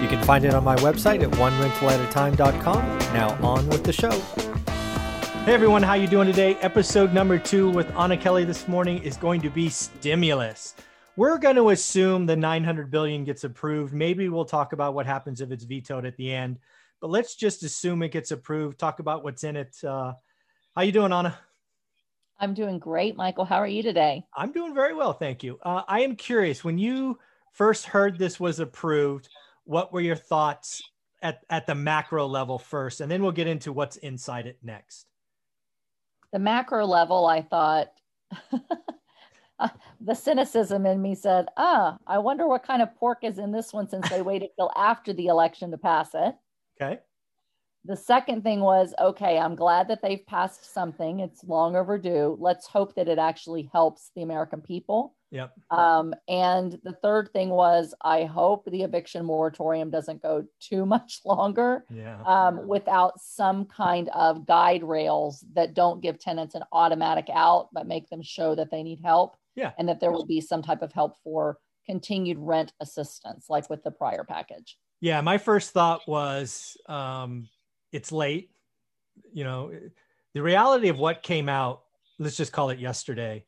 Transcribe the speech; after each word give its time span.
You 0.00 0.08
can 0.08 0.22
find 0.24 0.44
it 0.44 0.52
on 0.52 0.62
my 0.62 0.76
website 0.76 1.22
at 1.22 1.30
onerentalatatime.com. 1.30 2.98
Now 3.14 3.30
on 3.42 3.66
with 3.68 3.82
the 3.82 3.92
show. 3.94 4.10
Hey 5.44 5.54
everyone, 5.54 5.82
how 5.82 5.94
you 5.94 6.06
doing 6.06 6.26
today? 6.26 6.56
Episode 6.56 7.14
number 7.14 7.38
two 7.38 7.70
with 7.70 7.90
Anna 7.96 8.16
Kelly 8.18 8.44
this 8.44 8.68
morning 8.68 9.02
is 9.02 9.16
going 9.16 9.40
to 9.40 9.48
be 9.48 9.70
stimulus. 9.70 10.74
We're 11.16 11.38
going 11.38 11.56
to 11.56 11.70
assume 11.70 12.26
the 12.26 12.36
900 12.36 12.90
billion 12.90 13.24
gets 13.24 13.44
approved. 13.44 13.94
Maybe 13.94 14.28
we'll 14.28 14.44
talk 14.44 14.74
about 14.74 14.92
what 14.92 15.06
happens 15.06 15.40
if 15.40 15.50
it's 15.50 15.64
vetoed 15.64 16.04
at 16.04 16.18
the 16.18 16.30
end, 16.30 16.58
but 17.00 17.08
let's 17.08 17.34
just 17.34 17.62
assume 17.62 18.02
it 18.02 18.12
gets 18.12 18.32
approved. 18.32 18.78
Talk 18.78 18.98
about 18.98 19.24
what's 19.24 19.44
in 19.44 19.56
it. 19.56 19.76
Uh, 19.82 20.12
how 20.74 20.82
you 20.82 20.92
doing, 20.92 21.12
Anna? 21.12 21.38
I'm 22.38 22.52
doing 22.52 22.78
great, 22.78 23.16
Michael. 23.16 23.46
How 23.46 23.56
are 23.56 23.66
you 23.66 23.82
today? 23.82 24.26
I'm 24.36 24.52
doing 24.52 24.74
very 24.74 24.94
well, 24.94 25.14
thank 25.14 25.42
you. 25.42 25.58
Uh, 25.62 25.82
I 25.88 26.00
am 26.00 26.16
curious 26.16 26.62
when 26.62 26.76
you 26.76 27.18
first 27.52 27.86
heard 27.86 28.18
this 28.18 28.38
was 28.38 28.60
approved 28.60 29.30
what 29.66 29.92
were 29.92 30.00
your 30.00 30.16
thoughts 30.16 30.82
at, 31.20 31.44
at 31.50 31.66
the 31.66 31.74
macro 31.74 32.26
level 32.26 32.58
first, 32.58 33.00
and 33.00 33.10
then 33.10 33.22
we'll 33.22 33.32
get 33.32 33.46
into 33.46 33.72
what's 33.72 33.96
inside 33.96 34.46
it 34.46 34.58
next. 34.62 35.06
The 36.32 36.38
macro 36.38 36.86
level, 36.86 37.26
I 37.26 37.42
thought 37.42 37.88
the 40.00 40.14
cynicism 40.14 40.86
in 40.86 41.02
me 41.02 41.14
said, 41.14 41.46
ah, 41.56 41.98
I 42.06 42.18
wonder 42.18 42.46
what 42.46 42.64
kind 42.64 42.80
of 42.80 42.94
pork 42.96 43.18
is 43.22 43.38
in 43.38 43.52
this 43.52 43.72
one 43.72 43.88
since 43.88 44.08
they 44.08 44.22
waited 44.22 44.50
till 44.56 44.70
after 44.76 45.12
the 45.12 45.26
election 45.26 45.70
to 45.72 45.78
pass 45.78 46.10
it. 46.14 46.34
Okay. 46.80 47.00
The 47.84 47.96
second 47.96 48.42
thing 48.42 48.60
was, 48.60 48.94
okay, 49.00 49.38
I'm 49.38 49.54
glad 49.54 49.88
that 49.88 50.02
they've 50.02 50.26
passed 50.26 50.72
something. 50.72 51.20
It's 51.20 51.44
long 51.44 51.76
overdue. 51.76 52.36
Let's 52.40 52.66
hope 52.66 52.94
that 52.96 53.08
it 53.08 53.18
actually 53.18 53.68
helps 53.72 54.10
the 54.14 54.22
American 54.22 54.60
people. 54.60 55.15
Yep. 55.30 55.52
Um, 55.70 56.14
and 56.28 56.78
the 56.84 56.92
third 56.92 57.30
thing 57.32 57.50
was, 57.50 57.94
I 58.02 58.24
hope 58.24 58.64
the 58.64 58.82
eviction 58.82 59.24
moratorium 59.24 59.90
doesn't 59.90 60.22
go 60.22 60.44
too 60.60 60.86
much 60.86 61.20
longer 61.24 61.84
yeah. 61.90 62.22
um, 62.24 62.66
without 62.66 63.20
some 63.20 63.64
kind 63.64 64.08
of 64.10 64.46
guide 64.46 64.84
rails 64.84 65.44
that 65.54 65.74
don't 65.74 66.00
give 66.00 66.18
tenants 66.18 66.54
an 66.54 66.62
automatic 66.72 67.28
out, 67.32 67.68
but 67.72 67.86
make 67.86 68.08
them 68.08 68.22
show 68.22 68.54
that 68.54 68.70
they 68.70 68.82
need 68.82 69.00
help. 69.00 69.36
Yeah. 69.56 69.72
And 69.78 69.88
that 69.88 70.00
there 70.00 70.12
will 70.12 70.26
be 70.26 70.40
some 70.40 70.62
type 70.62 70.82
of 70.82 70.92
help 70.92 71.16
for 71.24 71.58
continued 71.86 72.38
rent 72.38 72.72
assistance, 72.80 73.46
like 73.48 73.70
with 73.70 73.82
the 73.82 73.90
prior 73.90 74.24
package. 74.24 74.76
Yeah. 75.00 75.20
My 75.22 75.38
first 75.38 75.70
thought 75.70 76.06
was 76.06 76.76
um, 76.88 77.48
it's 77.92 78.12
late. 78.12 78.50
You 79.32 79.44
know, 79.44 79.72
the 80.34 80.42
reality 80.42 80.88
of 80.88 80.98
what 80.98 81.22
came 81.22 81.48
out, 81.48 81.82
let's 82.18 82.36
just 82.36 82.52
call 82.52 82.68
it 82.68 82.78
yesterday 82.78 83.46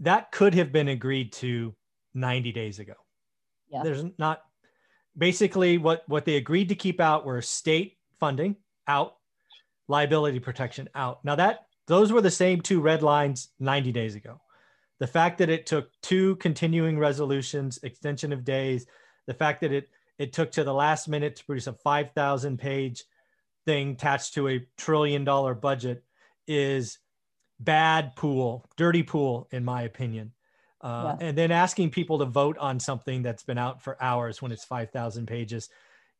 that 0.00 0.32
could 0.32 0.54
have 0.54 0.72
been 0.72 0.88
agreed 0.88 1.32
to 1.34 1.74
90 2.14 2.52
days 2.52 2.78
ago. 2.78 2.94
Yeah. 3.68 3.82
There's 3.84 4.04
not 4.18 4.42
basically 5.16 5.78
what 5.78 6.02
what 6.08 6.24
they 6.24 6.36
agreed 6.36 6.68
to 6.70 6.74
keep 6.74 7.00
out 7.00 7.24
were 7.24 7.42
state 7.42 7.98
funding 8.18 8.56
out, 8.88 9.16
liability 9.88 10.40
protection 10.40 10.88
out. 10.94 11.24
Now 11.24 11.36
that 11.36 11.66
those 11.86 12.12
were 12.12 12.20
the 12.20 12.30
same 12.30 12.60
two 12.60 12.80
red 12.80 13.02
lines 13.02 13.48
90 13.60 13.92
days 13.92 14.14
ago. 14.14 14.40
The 14.98 15.06
fact 15.06 15.38
that 15.38 15.48
it 15.48 15.66
took 15.66 15.90
two 16.02 16.36
continuing 16.36 16.98
resolutions, 16.98 17.78
extension 17.82 18.32
of 18.32 18.44
days, 18.44 18.86
the 19.26 19.34
fact 19.34 19.60
that 19.60 19.72
it 19.72 19.88
it 20.18 20.32
took 20.32 20.52
to 20.52 20.64
the 20.64 20.74
last 20.74 21.08
minute 21.08 21.36
to 21.36 21.44
produce 21.46 21.66
a 21.66 21.72
5,000 21.72 22.58
page 22.58 23.04
thing 23.64 23.92
attached 23.92 24.34
to 24.34 24.48
a 24.48 24.66
trillion 24.76 25.24
dollar 25.24 25.54
budget 25.54 26.04
is 26.46 26.98
bad 27.60 28.16
pool, 28.16 28.64
dirty 28.76 29.02
pool, 29.02 29.46
in 29.52 29.64
my 29.64 29.82
opinion. 29.82 30.32
Uh, 30.80 31.16
And 31.20 31.36
then 31.36 31.50
asking 31.50 31.90
people 31.90 32.18
to 32.20 32.24
vote 32.24 32.56
on 32.56 32.80
something 32.80 33.22
that's 33.22 33.42
been 33.42 33.58
out 33.58 33.82
for 33.82 34.02
hours 34.02 34.40
when 34.40 34.50
it's 34.50 34.64
5,000 34.64 35.26
pages 35.26 35.68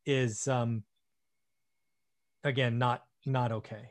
is, 0.04 0.46
um, 0.46 0.84
again, 2.44 2.78
not 2.78 3.04
not 3.26 3.52
okay. 3.52 3.90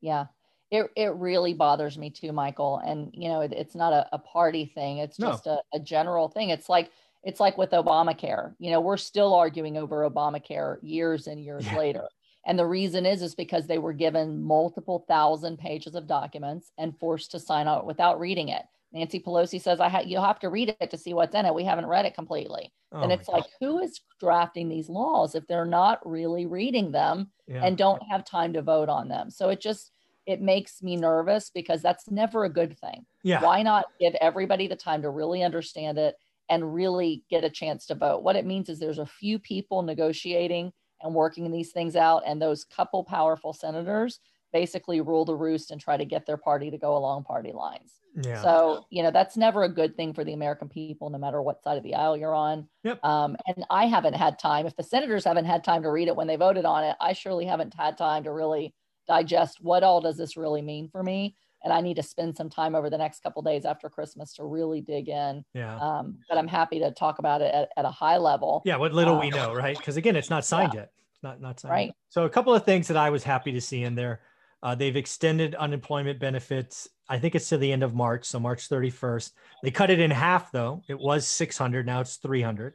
Yeah, 0.00 0.26
it, 0.70 0.90
it 0.96 1.14
really 1.14 1.54
bothers 1.54 1.98
me 1.98 2.10
too, 2.10 2.32
Michael. 2.32 2.78
And 2.78 3.10
you 3.12 3.28
know, 3.28 3.42
it, 3.42 3.52
it's 3.52 3.74
not 3.74 3.92
a, 3.92 4.08
a, 4.12 4.18
party 4.18 4.64
thing; 4.64 4.98
it's 4.98 5.16
just 5.16 5.46
no. 5.46 5.60
a, 5.72 5.76
a 5.76 5.80
general 5.80 6.28
thing. 6.28 6.50
It's 6.50 6.68
like 6.68 6.90
it's 7.22 7.38
like 7.38 7.58
with 7.58 7.70
Obamacare. 7.70 8.54
You 8.58 8.70
know, 8.70 8.80
we're 8.80 8.96
still 8.96 9.34
arguing 9.34 9.76
over 9.76 10.08
Obamacare 10.08 10.78
years 10.82 11.26
and 11.26 11.42
years 11.42 11.66
yeah. 11.66 11.78
later. 11.78 12.08
And 12.46 12.58
the 12.58 12.66
reason 12.66 13.06
is 13.06 13.22
is 13.22 13.34
because 13.34 13.66
they 13.66 13.78
were 13.78 13.92
given 13.92 14.42
multiple 14.42 15.04
thousand 15.08 15.58
pages 15.58 15.94
of 15.94 16.06
documents 16.06 16.72
and 16.78 16.98
forced 16.98 17.30
to 17.32 17.40
sign 17.40 17.68
out 17.68 17.86
without 17.86 18.18
reading 18.18 18.48
it. 18.48 18.62
Nancy 18.92 19.20
Pelosi 19.20 19.60
says, 19.60 19.80
"I 19.80 19.88
ha- 19.88 20.02
you'll 20.04 20.24
have 20.24 20.40
to 20.40 20.50
read 20.50 20.76
it 20.80 20.90
to 20.90 20.98
see 20.98 21.14
what's 21.14 21.34
in 21.34 21.46
it. 21.46 21.54
We 21.54 21.64
haven't 21.64 21.86
read 21.86 22.04
it 22.04 22.14
completely." 22.14 22.72
Oh 22.92 23.00
and 23.00 23.12
it's 23.12 23.28
like, 23.28 23.44
who 23.60 23.78
is 23.78 24.00
drafting 24.20 24.68
these 24.68 24.88
laws 24.88 25.34
if 25.34 25.46
they're 25.46 25.64
not 25.64 26.06
really 26.06 26.44
reading 26.44 26.92
them 26.92 27.32
yeah. 27.46 27.64
and 27.64 27.78
don't 27.78 28.02
have 28.10 28.24
time 28.24 28.52
to 28.52 28.60
vote 28.60 28.90
on 28.90 29.08
them? 29.08 29.30
So 29.30 29.48
it 29.48 29.60
just 29.60 29.92
it 30.26 30.40
makes 30.40 30.82
me 30.82 30.96
nervous 30.96 31.50
because 31.50 31.82
that's 31.82 32.10
never 32.10 32.44
a 32.44 32.52
good 32.52 32.78
thing. 32.78 33.06
Yeah. 33.22 33.42
Why 33.42 33.62
not 33.62 33.86
give 33.98 34.14
everybody 34.20 34.68
the 34.68 34.76
time 34.76 35.02
to 35.02 35.10
really 35.10 35.42
understand 35.42 35.98
it 35.98 36.16
and 36.48 36.74
really 36.74 37.24
get 37.30 37.44
a 37.44 37.50
chance 37.50 37.86
to 37.86 37.94
vote? 37.94 38.22
What 38.22 38.36
it 38.36 38.46
means 38.46 38.68
is 38.68 38.78
there's 38.78 38.98
a 38.98 39.06
few 39.06 39.38
people 39.38 39.82
negotiating 39.82 40.72
and 41.02 41.14
working 41.14 41.50
these 41.50 41.72
things 41.72 41.96
out. 41.96 42.22
And 42.26 42.40
those 42.40 42.64
couple 42.64 43.04
powerful 43.04 43.52
senators 43.52 44.20
basically 44.52 45.00
rule 45.00 45.24
the 45.24 45.34
roost 45.34 45.70
and 45.70 45.80
try 45.80 45.96
to 45.96 46.04
get 46.04 46.26
their 46.26 46.36
party 46.36 46.70
to 46.70 46.78
go 46.78 46.96
along 46.96 47.24
party 47.24 47.52
lines. 47.52 47.92
Yeah. 48.22 48.42
So, 48.42 48.86
you 48.90 49.02
know, 49.02 49.10
that's 49.10 49.36
never 49.36 49.62
a 49.62 49.68
good 49.68 49.96
thing 49.96 50.12
for 50.12 50.24
the 50.24 50.34
American 50.34 50.68
people, 50.68 51.08
no 51.08 51.16
matter 51.16 51.40
what 51.40 51.62
side 51.62 51.78
of 51.78 51.82
the 51.82 51.94
aisle 51.94 52.16
you're 52.16 52.34
on. 52.34 52.68
Yep. 52.84 53.02
Um, 53.02 53.36
and 53.46 53.64
I 53.70 53.86
haven't 53.86 54.14
had 54.14 54.38
time. 54.38 54.66
If 54.66 54.76
the 54.76 54.82
senators 54.82 55.24
haven't 55.24 55.46
had 55.46 55.64
time 55.64 55.82
to 55.82 55.90
read 55.90 56.08
it 56.08 56.16
when 56.16 56.26
they 56.26 56.36
voted 56.36 56.66
on 56.66 56.84
it, 56.84 56.96
I 57.00 57.14
surely 57.14 57.46
haven't 57.46 57.74
had 57.74 57.96
time 57.96 58.24
to 58.24 58.32
really 58.32 58.74
digest 59.08 59.58
what 59.62 59.82
all 59.82 60.00
does 60.00 60.16
this 60.16 60.36
really 60.36 60.62
mean 60.62 60.88
for 60.88 61.02
me 61.02 61.34
and 61.64 61.72
I 61.72 61.80
need 61.80 61.94
to 61.96 62.02
spend 62.02 62.36
some 62.36 62.50
time 62.50 62.74
over 62.74 62.90
the 62.90 62.98
next 62.98 63.22
couple 63.22 63.42
days 63.42 63.64
after 63.64 63.88
Christmas 63.88 64.32
to 64.34 64.44
really 64.44 64.80
dig 64.80 65.08
in. 65.08 65.44
Yeah. 65.54 65.78
Um, 65.78 66.18
but 66.28 66.38
I'm 66.38 66.48
happy 66.48 66.78
to 66.80 66.90
talk 66.90 67.18
about 67.18 67.40
it 67.40 67.54
at, 67.54 67.70
at 67.76 67.84
a 67.84 67.90
high 67.90 68.16
level. 68.16 68.62
Yeah. 68.64 68.76
What 68.76 68.92
little 68.92 69.18
we 69.18 69.32
uh, 69.32 69.36
know, 69.36 69.54
right? 69.54 69.76
Because 69.76 69.96
again, 69.96 70.16
it's 70.16 70.30
not 70.30 70.44
signed 70.44 70.72
yeah. 70.74 70.80
yet. 70.80 70.92
It's 71.14 71.22
not 71.22 71.40
not 71.40 71.60
signed. 71.60 71.72
Right. 71.72 71.86
Yet. 71.86 71.96
So 72.08 72.24
a 72.24 72.30
couple 72.30 72.54
of 72.54 72.64
things 72.64 72.88
that 72.88 72.96
I 72.96 73.10
was 73.10 73.22
happy 73.22 73.52
to 73.52 73.60
see 73.60 73.84
in 73.84 73.94
there. 73.94 74.20
Uh, 74.62 74.74
they've 74.74 74.96
extended 74.96 75.54
unemployment 75.56 76.20
benefits. 76.20 76.88
I 77.08 77.18
think 77.18 77.34
it's 77.34 77.48
to 77.48 77.58
the 77.58 77.72
end 77.72 77.82
of 77.82 77.94
March, 77.94 78.24
so 78.24 78.38
March 78.38 78.68
31st. 78.68 79.32
They 79.64 79.70
cut 79.72 79.90
it 79.90 79.98
in 79.98 80.10
half 80.10 80.52
though. 80.52 80.82
It 80.88 80.98
was 80.98 81.26
600, 81.26 81.84
now 81.84 82.00
it's 82.00 82.16
300. 82.16 82.74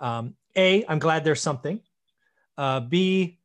Um, 0.00 0.34
a, 0.56 0.84
I'm 0.86 0.98
glad 0.98 1.24
there's 1.24 1.42
something. 1.42 1.80
Uh, 2.56 2.80
B, 2.80 3.38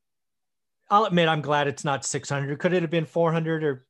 I'll 0.90 1.06
admit 1.06 1.28
I'm 1.28 1.42
glad 1.42 1.68
it's 1.68 1.84
not 1.84 2.06
600. 2.06 2.58
Could 2.60 2.74
it 2.74 2.84
have 2.84 2.92
been 2.92 3.06
400 3.06 3.64
or 3.64 3.86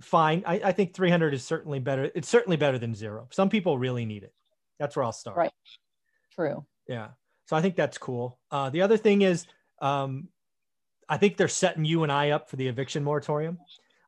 fine. 0.00 0.42
I, 0.46 0.60
I 0.64 0.72
think 0.72 0.94
300 0.94 1.34
is 1.34 1.44
certainly 1.44 1.78
better. 1.78 2.10
It's 2.14 2.28
certainly 2.28 2.56
better 2.56 2.78
than 2.78 2.94
zero. 2.94 3.28
Some 3.30 3.48
people 3.48 3.78
really 3.78 4.04
need 4.04 4.22
it. 4.22 4.32
That's 4.78 4.96
where 4.96 5.04
I'll 5.04 5.12
start. 5.12 5.36
Right. 5.36 5.52
True. 6.34 6.64
Yeah. 6.88 7.08
So 7.46 7.56
I 7.56 7.62
think 7.62 7.76
that's 7.76 7.98
cool. 7.98 8.38
Uh, 8.50 8.70
the 8.70 8.82
other 8.82 8.96
thing 8.96 9.22
is, 9.22 9.46
um, 9.82 10.28
I 11.08 11.16
think 11.16 11.36
they're 11.36 11.48
setting 11.48 11.84
you 11.84 12.02
and 12.02 12.12
I 12.12 12.30
up 12.30 12.48
for 12.48 12.56
the 12.56 12.68
eviction 12.68 13.02
moratorium. 13.02 13.58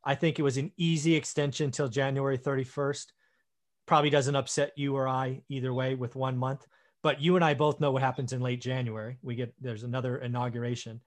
I 0.05 0.15
think 0.15 0.39
it 0.39 0.43
was 0.43 0.57
an 0.57 0.73
easy 0.77 1.15
extension 1.15 1.71
till 1.71 1.89
January 1.89 2.39
31st. 2.39 3.07
Probably 3.87 4.11
doesn't 4.11 4.37
upset 4.37 4.73
you 4.77 4.97
or 4.97 5.09
I 5.09 5.43
either 5.49 5.75
way 5.75 5.95
with 5.95 6.15
one 6.15 6.37
month. 6.37 6.67
But 7.03 7.21
you 7.21 7.35
and 7.35 7.45
I 7.45 7.55
both 7.55 7.81
know 7.81 7.91
what 7.91 8.03
happens 8.03 8.33
in 8.33 8.41
late 8.41 8.61
January. 8.61 9.19
We 9.23 9.35
get 9.35 9.53
there's 9.61 9.83
another 9.83 10.19
inauguration, 10.19 11.01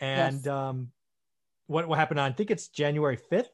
and 0.00 0.36
yes. 0.36 0.46
um, 0.46 0.90
what 1.66 1.86
will 1.86 1.96
happen 1.96 2.18
on 2.18 2.32
I 2.32 2.34
think 2.34 2.50
it's 2.50 2.68
January 2.68 3.18
5th 3.30 3.48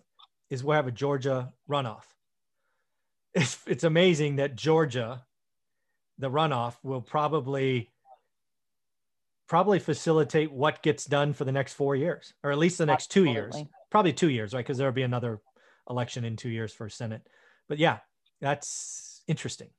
is 0.51 0.63
we'll 0.63 0.77
have 0.77 0.87
a 0.87 0.93
Georgia 0.93 1.53
runoff. 1.69 2.05
It's, 3.33 3.59
it's 3.67 3.85
amazing 3.85 4.37
that 4.37 4.57
Georgia, 4.57 5.25
the 6.19 6.31
runoff, 6.31 6.75
will 6.83 7.01
probably 7.01 7.91
probably 9.49 9.81
facilitate 9.81 10.53
what 10.53 10.81
gets 10.81 11.05
done 11.05 11.33
for 11.33 11.45
the 11.45 11.51
next 11.51 11.73
four 11.73 11.97
years, 11.97 12.35
or 12.45 12.53
at 12.53 12.59
least 12.59 12.79
the 12.79 12.87
next 12.87 13.07
Absolutely. 13.07 13.33
two 13.33 13.35
years. 13.35 13.57
Probably 13.91 14.13
two 14.13 14.29
years, 14.29 14.55
right? 14.55 14.65
Because 14.65 14.79
there'll 14.79 14.93
be 14.93 15.03
another 15.03 15.41
election 15.89 16.25
in 16.25 16.37
two 16.37 16.49
years 16.49 16.73
for 16.73 16.89
Senate. 16.89 17.27
But 17.69 17.79
yeah, 17.79 17.99
that's 18.41 19.23
interesting. 19.27 19.71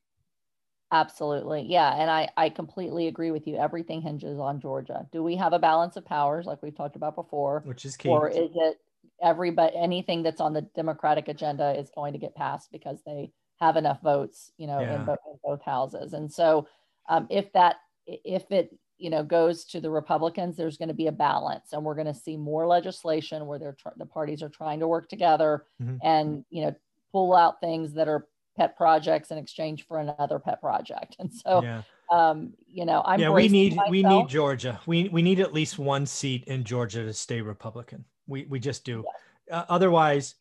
Absolutely. 0.91 1.67
Yeah. 1.69 1.95
And 1.95 2.11
I, 2.11 2.27
I 2.35 2.49
completely 2.49 3.07
agree 3.07 3.31
with 3.31 3.47
you. 3.47 3.55
Everything 3.55 4.01
hinges 4.01 4.39
on 4.39 4.59
Georgia. 4.59 5.07
Do 5.13 5.23
we 5.23 5.37
have 5.37 5.53
a 5.53 5.59
balance 5.59 5.95
of 5.95 6.03
powers 6.03 6.45
like 6.45 6.61
we've 6.61 6.75
talked 6.75 6.97
about 6.97 7.15
before? 7.15 7.61
Which 7.65 7.85
is 7.85 7.95
key. 7.95 8.09
Or 8.09 8.27
is 8.27 8.51
it 8.53 8.77
everybody 9.21 9.75
anything 9.75 10.23
that's 10.23 10.41
on 10.41 10.53
the 10.53 10.61
Democratic 10.75 11.27
agenda 11.27 11.77
is 11.77 11.91
going 11.93 12.13
to 12.13 12.19
get 12.19 12.35
passed 12.35 12.71
because 12.71 12.99
they 13.05 13.31
have 13.59 13.77
enough 13.77 14.01
votes, 14.01 14.51
you 14.57 14.67
know, 14.67 14.79
yeah. 14.79 14.95
in, 14.95 15.05
both, 15.05 15.19
in, 15.31 15.39
both, 15.43 15.61
houses. 15.61 16.13
And 16.13 16.31
so 16.31 16.67
um, 17.09 17.27
if 17.29 17.51
that 17.53 17.75
if 18.07 18.51
it 18.51 18.75
you 18.97 19.09
know 19.09 19.23
goes 19.23 19.65
to 19.65 19.79
the 19.79 19.89
Republicans, 19.89 20.57
there's 20.57 20.77
going 20.77 20.89
to 20.89 20.95
be 20.95 21.07
a 21.07 21.11
balance, 21.11 21.73
and 21.73 21.83
we're 21.83 21.95
going 21.95 22.07
to 22.07 22.13
see 22.13 22.37
more 22.37 22.67
legislation 22.67 23.45
where 23.45 23.59
they're 23.59 23.77
tr- 23.79 23.89
the 23.97 24.05
parties 24.05 24.43
are 24.43 24.49
trying 24.49 24.79
to 24.79 24.87
work 24.87 25.09
together 25.09 25.65
mm-hmm. 25.81 25.97
and 26.03 26.43
you 26.49 26.63
know 26.65 26.75
pull 27.11 27.35
out 27.35 27.59
things 27.59 27.93
that 27.93 28.07
are 28.07 28.27
pet 28.57 28.75
projects 28.75 29.31
in 29.31 29.37
exchange 29.37 29.85
for 29.87 29.99
another 29.99 30.39
pet 30.39 30.61
project. 30.61 31.15
And 31.19 31.33
so, 31.33 31.63
yeah. 31.63 31.81
um, 32.11 32.53
you 32.67 32.85
know, 32.85 33.01
I'm 33.05 33.19
yeah. 33.19 33.29
We 33.29 33.47
need 33.47 33.75
myself. 33.75 33.91
we 33.91 34.03
need 34.03 34.29
Georgia. 34.29 34.79
We 34.85 35.09
we 35.09 35.21
need 35.21 35.39
at 35.39 35.53
least 35.53 35.79
one 35.79 36.05
seat 36.05 36.43
in 36.45 36.63
Georgia 36.63 37.03
to 37.03 37.13
stay 37.13 37.41
Republican. 37.41 38.05
We 38.31 38.45
we 38.45 38.59
just 38.59 38.83
do. 38.83 39.05
Uh, 39.51 39.65
otherwise, 39.69 40.35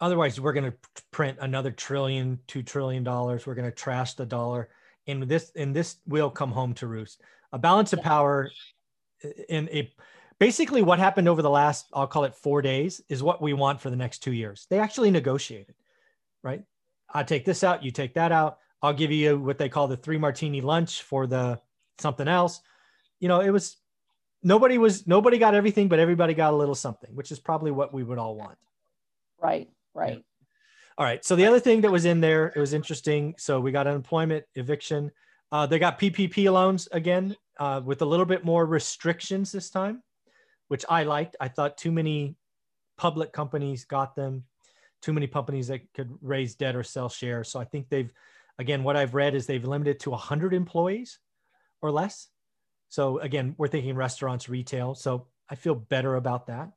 otherwise 0.00 0.40
we're 0.40 0.52
going 0.52 0.70
to 0.70 0.76
print 1.10 1.38
another 1.40 1.70
trillion, 1.70 2.38
two 2.46 2.62
trillion 2.62 3.04
dollars. 3.04 3.46
We're 3.46 3.54
going 3.54 3.70
to 3.70 3.76
trash 3.76 4.14
the 4.14 4.26
dollar, 4.26 4.68
and 5.06 5.22
this 5.22 5.52
and 5.56 5.74
this 5.74 5.96
will 6.06 6.30
come 6.30 6.50
home 6.50 6.74
to 6.74 6.86
roost. 6.86 7.22
A 7.52 7.58
balance 7.58 7.92
of 7.92 8.02
power 8.02 8.50
in 9.48 9.68
a 9.72 9.90
basically 10.38 10.82
what 10.82 10.98
happened 10.98 11.28
over 11.28 11.42
the 11.42 11.50
last 11.50 11.86
i'll 11.92 12.08
call 12.08 12.24
it 12.24 12.34
four 12.34 12.60
days 12.60 13.00
is 13.08 13.22
what 13.22 13.40
we 13.40 13.52
want 13.52 13.80
for 13.80 13.88
the 13.88 13.96
next 13.96 14.18
two 14.18 14.32
years. 14.32 14.66
They 14.68 14.80
actually 14.80 15.10
negotiated 15.10 15.74
right? 16.42 16.62
I 17.12 17.22
take 17.22 17.44
this 17.44 17.64
out 17.64 17.84
you 17.84 17.90
take 17.90 18.14
that 18.14 18.32
out. 18.32 18.58
I'll 18.82 18.92
give 18.92 19.12
you 19.12 19.38
what 19.38 19.58
they 19.58 19.68
call 19.68 19.86
the 19.86 19.96
three 19.96 20.18
martini 20.18 20.60
lunch 20.60 21.02
for 21.02 21.26
the 21.26 21.60
something 21.98 22.28
else. 22.28 22.60
You 23.20 23.28
know 23.28 23.40
it 23.40 23.50
was 23.50 23.76
nobody 24.42 24.78
was 24.78 25.06
nobody 25.06 25.38
got 25.38 25.54
everything 25.54 25.88
but 25.88 25.98
everybody 25.98 26.34
got 26.34 26.52
a 26.52 26.56
little 26.56 26.74
something 26.74 27.10
which 27.14 27.30
is 27.32 27.38
probably 27.38 27.70
what 27.70 27.92
we 27.92 28.02
would 28.02 28.18
all 28.18 28.34
want 28.34 28.58
right 29.40 29.68
right 29.94 30.14
yeah. 30.14 30.46
all 30.98 31.04
right 31.04 31.24
so 31.24 31.36
the 31.36 31.46
other 31.46 31.60
thing 31.60 31.80
that 31.80 31.90
was 31.90 32.04
in 32.04 32.20
there 32.20 32.52
it 32.54 32.58
was 32.58 32.72
interesting 32.72 33.34
so 33.38 33.60
we 33.60 33.72
got 33.72 33.86
unemployment 33.86 34.44
eviction 34.54 35.10
uh, 35.50 35.66
they 35.66 35.78
got 35.78 35.98
ppp 35.98 36.50
loans 36.50 36.88
again 36.92 37.36
uh, 37.58 37.80
with 37.84 38.02
a 38.02 38.04
little 38.04 38.26
bit 38.26 38.44
more 38.44 38.66
restrictions 38.66 39.52
this 39.52 39.70
time 39.70 40.02
which 40.72 40.86
I 40.88 41.02
liked. 41.02 41.36
I 41.38 41.48
thought 41.48 41.76
too 41.76 41.92
many 41.92 42.34
public 42.96 43.30
companies 43.30 43.84
got 43.84 44.16
them, 44.16 44.44
too 45.02 45.12
many 45.12 45.26
companies 45.26 45.68
that 45.68 45.82
could 45.92 46.10
raise 46.22 46.54
debt 46.54 46.74
or 46.74 46.82
sell 46.82 47.10
shares. 47.10 47.50
So 47.50 47.60
I 47.60 47.64
think 47.64 47.90
they've, 47.90 48.10
again, 48.58 48.82
what 48.82 48.96
I've 48.96 49.12
read 49.12 49.34
is 49.34 49.44
they've 49.44 49.62
limited 49.62 50.00
to 50.00 50.10
100 50.12 50.54
employees 50.54 51.18
or 51.82 51.90
less. 51.90 52.28
So 52.92 53.18
again, 53.20 53.54
we're 53.56 53.68
thinking 53.68 53.96
restaurants, 53.96 54.50
retail. 54.50 54.94
So 54.94 55.26
I 55.48 55.54
feel 55.54 55.74
better 55.74 56.16
about 56.16 56.46
that. 56.48 56.70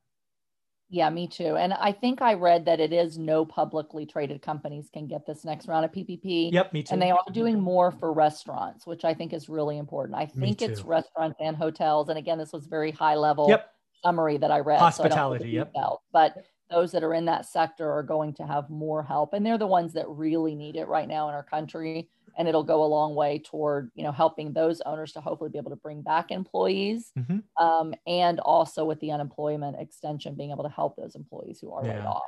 Yeah, 0.88 1.10
me 1.10 1.28
too. 1.28 1.56
And 1.56 1.74
I 1.74 1.92
think 1.92 2.22
I 2.22 2.34
read 2.34 2.64
that 2.64 2.80
it 2.80 2.92
is 2.92 3.18
no 3.18 3.44
publicly 3.44 4.06
traded 4.06 4.40
companies 4.40 4.88
can 4.92 5.08
get 5.08 5.26
this 5.26 5.44
next 5.44 5.68
round 5.68 5.84
of 5.84 5.92
PPP. 5.92 6.52
Yep, 6.52 6.72
me 6.72 6.82
too. 6.84 6.92
And 6.94 7.02
they 7.02 7.10
are 7.10 7.24
doing 7.32 7.60
more 7.60 7.90
for 7.90 8.12
restaurants, 8.12 8.86
which 8.86 9.04
I 9.04 9.12
think 9.12 9.32
is 9.32 9.48
really 9.48 9.76
important. 9.76 10.16
I 10.16 10.26
think 10.26 10.62
it's 10.62 10.82
restaurants 10.82 11.36
and 11.40 11.56
hotels. 11.56 12.08
And 12.08 12.16
again, 12.16 12.38
this 12.38 12.52
was 12.52 12.66
very 12.66 12.92
high 12.92 13.16
level. 13.16 13.48
Yep 13.48 13.72
summary 14.06 14.36
that 14.38 14.50
I 14.50 14.60
read. 14.60 14.78
Hospitality, 14.78 15.44
so 15.44 15.50
I 15.50 15.82
yep. 15.82 16.00
But 16.12 16.44
those 16.70 16.92
that 16.92 17.02
are 17.02 17.14
in 17.14 17.24
that 17.26 17.46
sector 17.46 17.90
are 17.90 18.02
going 18.02 18.34
to 18.34 18.46
have 18.46 18.70
more 18.70 19.02
help, 19.02 19.32
and 19.32 19.44
they're 19.44 19.58
the 19.58 19.66
ones 19.66 19.92
that 19.94 20.08
really 20.08 20.54
need 20.54 20.76
it 20.76 20.86
right 20.88 21.08
now 21.08 21.28
in 21.28 21.34
our 21.34 21.42
country. 21.42 22.08
And 22.38 22.46
it'll 22.48 22.64
go 22.64 22.84
a 22.84 22.86
long 22.86 23.14
way 23.14 23.38
toward 23.38 23.90
you 23.94 24.04
know 24.04 24.12
helping 24.12 24.52
those 24.52 24.80
owners 24.82 25.12
to 25.12 25.20
hopefully 25.20 25.50
be 25.50 25.58
able 25.58 25.70
to 25.70 25.76
bring 25.76 26.02
back 26.02 26.30
employees, 26.30 27.12
mm-hmm. 27.18 27.38
um, 27.64 27.94
and 28.06 28.40
also 28.40 28.84
with 28.84 29.00
the 29.00 29.10
unemployment 29.12 29.80
extension, 29.80 30.34
being 30.34 30.50
able 30.50 30.64
to 30.64 30.70
help 30.70 30.96
those 30.96 31.14
employees 31.14 31.58
who 31.60 31.72
are 31.72 31.84
yeah. 31.84 31.94
laid 31.94 32.04
off. 32.04 32.22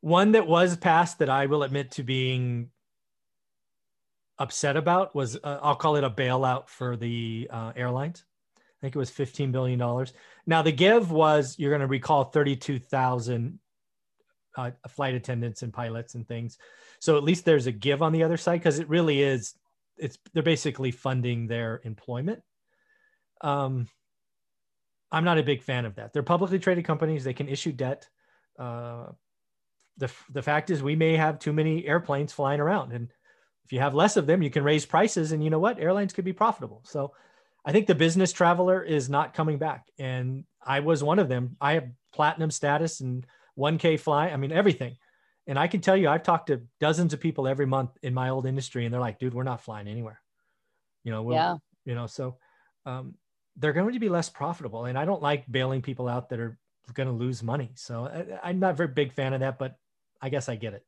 One 0.00 0.32
that 0.32 0.46
was 0.46 0.76
passed 0.76 1.18
that 1.20 1.30
I 1.30 1.46
will 1.46 1.62
admit 1.62 1.92
to 1.92 2.02
being 2.02 2.70
upset 4.38 4.76
about 4.76 5.14
was 5.14 5.36
uh, 5.36 5.58
I'll 5.62 5.76
call 5.76 5.96
it 5.96 6.04
a 6.04 6.10
bailout 6.10 6.68
for 6.68 6.96
the 6.96 7.48
uh, 7.50 7.72
airlines. 7.74 8.24
I 8.58 8.80
think 8.80 8.94
it 8.94 8.98
was 8.98 9.10
$15 9.10 9.52
billion. 9.52 9.78
Now, 10.46 10.62
the 10.62 10.72
give 10.72 11.10
was, 11.10 11.58
you're 11.58 11.70
going 11.70 11.80
to 11.80 11.86
recall 11.86 12.24
32,000 12.24 13.58
uh, 14.56 14.70
flight 14.88 15.14
attendants 15.14 15.62
and 15.62 15.72
pilots 15.72 16.14
and 16.14 16.26
things. 16.26 16.58
So 17.00 17.16
at 17.16 17.24
least 17.24 17.44
there's 17.44 17.66
a 17.66 17.72
give 17.72 18.02
on 18.02 18.12
the 18.12 18.22
other 18.22 18.36
side 18.36 18.60
because 18.60 18.78
it 18.78 18.88
really 18.88 19.22
is, 19.22 19.54
it's 19.96 20.18
they're 20.32 20.42
basically 20.42 20.90
funding 20.90 21.46
their 21.46 21.80
employment. 21.84 22.42
Um, 23.40 23.88
I'm 25.12 25.24
not 25.24 25.38
a 25.38 25.42
big 25.42 25.62
fan 25.62 25.84
of 25.84 25.96
that. 25.96 26.12
They're 26.12 26.22
publicly 26.22 26.58
traded 26.58 26.84
companies, 26.84 27.24
they 27.24 27.34
can 27.34 27.48
issue 27.48 27.72
debt. 27.72 28.08
Uh, 28.58 29.06
the, 29.98 30.10
the 30.30 30.42
fact 30.42 30.70
is, 30.70 30.82
we 30.82 30.96
may 30.96 31.16
have 31.16 31.38
too 31.38 31.52
many 31.52 31.86
airplanes 31.86 32.32
flying 32.32 32.60
around. 32.60 32.92
And 32.92 33.10
if 33.64 33.72
you 33.72 33.80
have 33.80 33.94
less 33.94 34.16
of 34.16 34.26
them, 34.26 34.42
you 34.42 34.50
can 34.50 34.62
raise 34.62 34.84
prices. 34.84 35.32
And 35.32 35.42
you 35.42 35.50
know 35.50 35.58
what? 35.58 35.80
Airlines 35.80 36.12
could 36.12 36.24
be 36.24 36.32
profitable. 36.32 36.82
So 36.84 37.12
I 37.64 37.72
think 37.72 37.86
the 37.86 37.94
business 37.94 38.32
traveler 38.32 38.82
is 38.82 39.08
not 39.08 39.34
coming 39.34 39.58
back. 39.58 39.86
And 39.98 40.44
I 40.64 40.80
was 40.80 41.02
one 41.02 41.18
of 41.18 41.28
them. 41.28 41.56
I 41.60 41.72
have 41.74 41.88
platinum 42.12 42.50
status 42.50 43.00
and 43.00 43.26
1K 43.58 43.98
fly. 43.98 44.28
I 44.28 44.36
mean, 44.36 44.52
everything. 44.52 44.96
And 45.46 45.58
I 45.58 45.68
can 45.68 45.80
tell 45.80 45.96
you, 45.96 46.08
I've 46.08 46.22
talked 46.22 46.48
to 46.48 46.62
dozens 46.80 47.12
of 47.12 47.20
people 47.20 47.46
every 47.46 47.66
month 47.66 47.90
in 48.02 48.12
my 48.12 48.30
old 48.30 48.46
industry, 48.46 48.84
and 48.84 48.92
they're 48.92 49.00
like, 49.00 49.18
dude, 49.18 49.34
we're 49.34 49.44
not 49.44 49.60
flying 49.60 49.86
anywhere. 49.86 50.20
You 51.04 51.12
know, 51.12 51.30
yeah. 51.30 51.56
you 51.84 51.94
know, 51.94 52.06
so 52.06 52.36
um, 52.84 53.14
they're 53.56 53.72
going 53.72 53.92
to 53.92 54.00
be 54.00 54.08
less 54.08 54.28
profitable. 54.28 54.86
And 54.86 54.98
I 54.98 55.04
don't 55.04 55.22
like 55.22 55.50
bailing 55.50 55.82
people 55.82 56.08
out 56.08 56.30
that 56.30 56.40
are 56.40 56.58
going 56.94 57.06
to 57.08 57.12
lose 57.12 57.42
money. 57.42 57.70
So 57.76 58.06
I, 58.42 58.50
am 58.50 58.58
not 58.58 58.72
a 58.72 58.74
very 58.76 58.88
big 58.88 59.12
fan 59.12 59.32
of 59.32 59.40
that, 59.40 59.58
but 59.58 59.76
I 60.20 60.30
guess 60.30 60.48
I 60.48 60.56
get 60.56 60.74
it. 60.74 60.84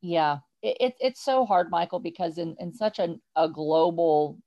Yeah. 0.00 0.38
It, 0.62 0.76
it, 0.80 0.94
it's 1.00 1.24
so 1.24 1.44
hard, 1.44 1.70
Michael, 1.70 1.98
because 1.98 2.38
in, 2.38 2.54
in 2.60 2.72
such 2.72 3.00
a, 3.00 3.16
a 3.34 3.48
global 3.48 4.38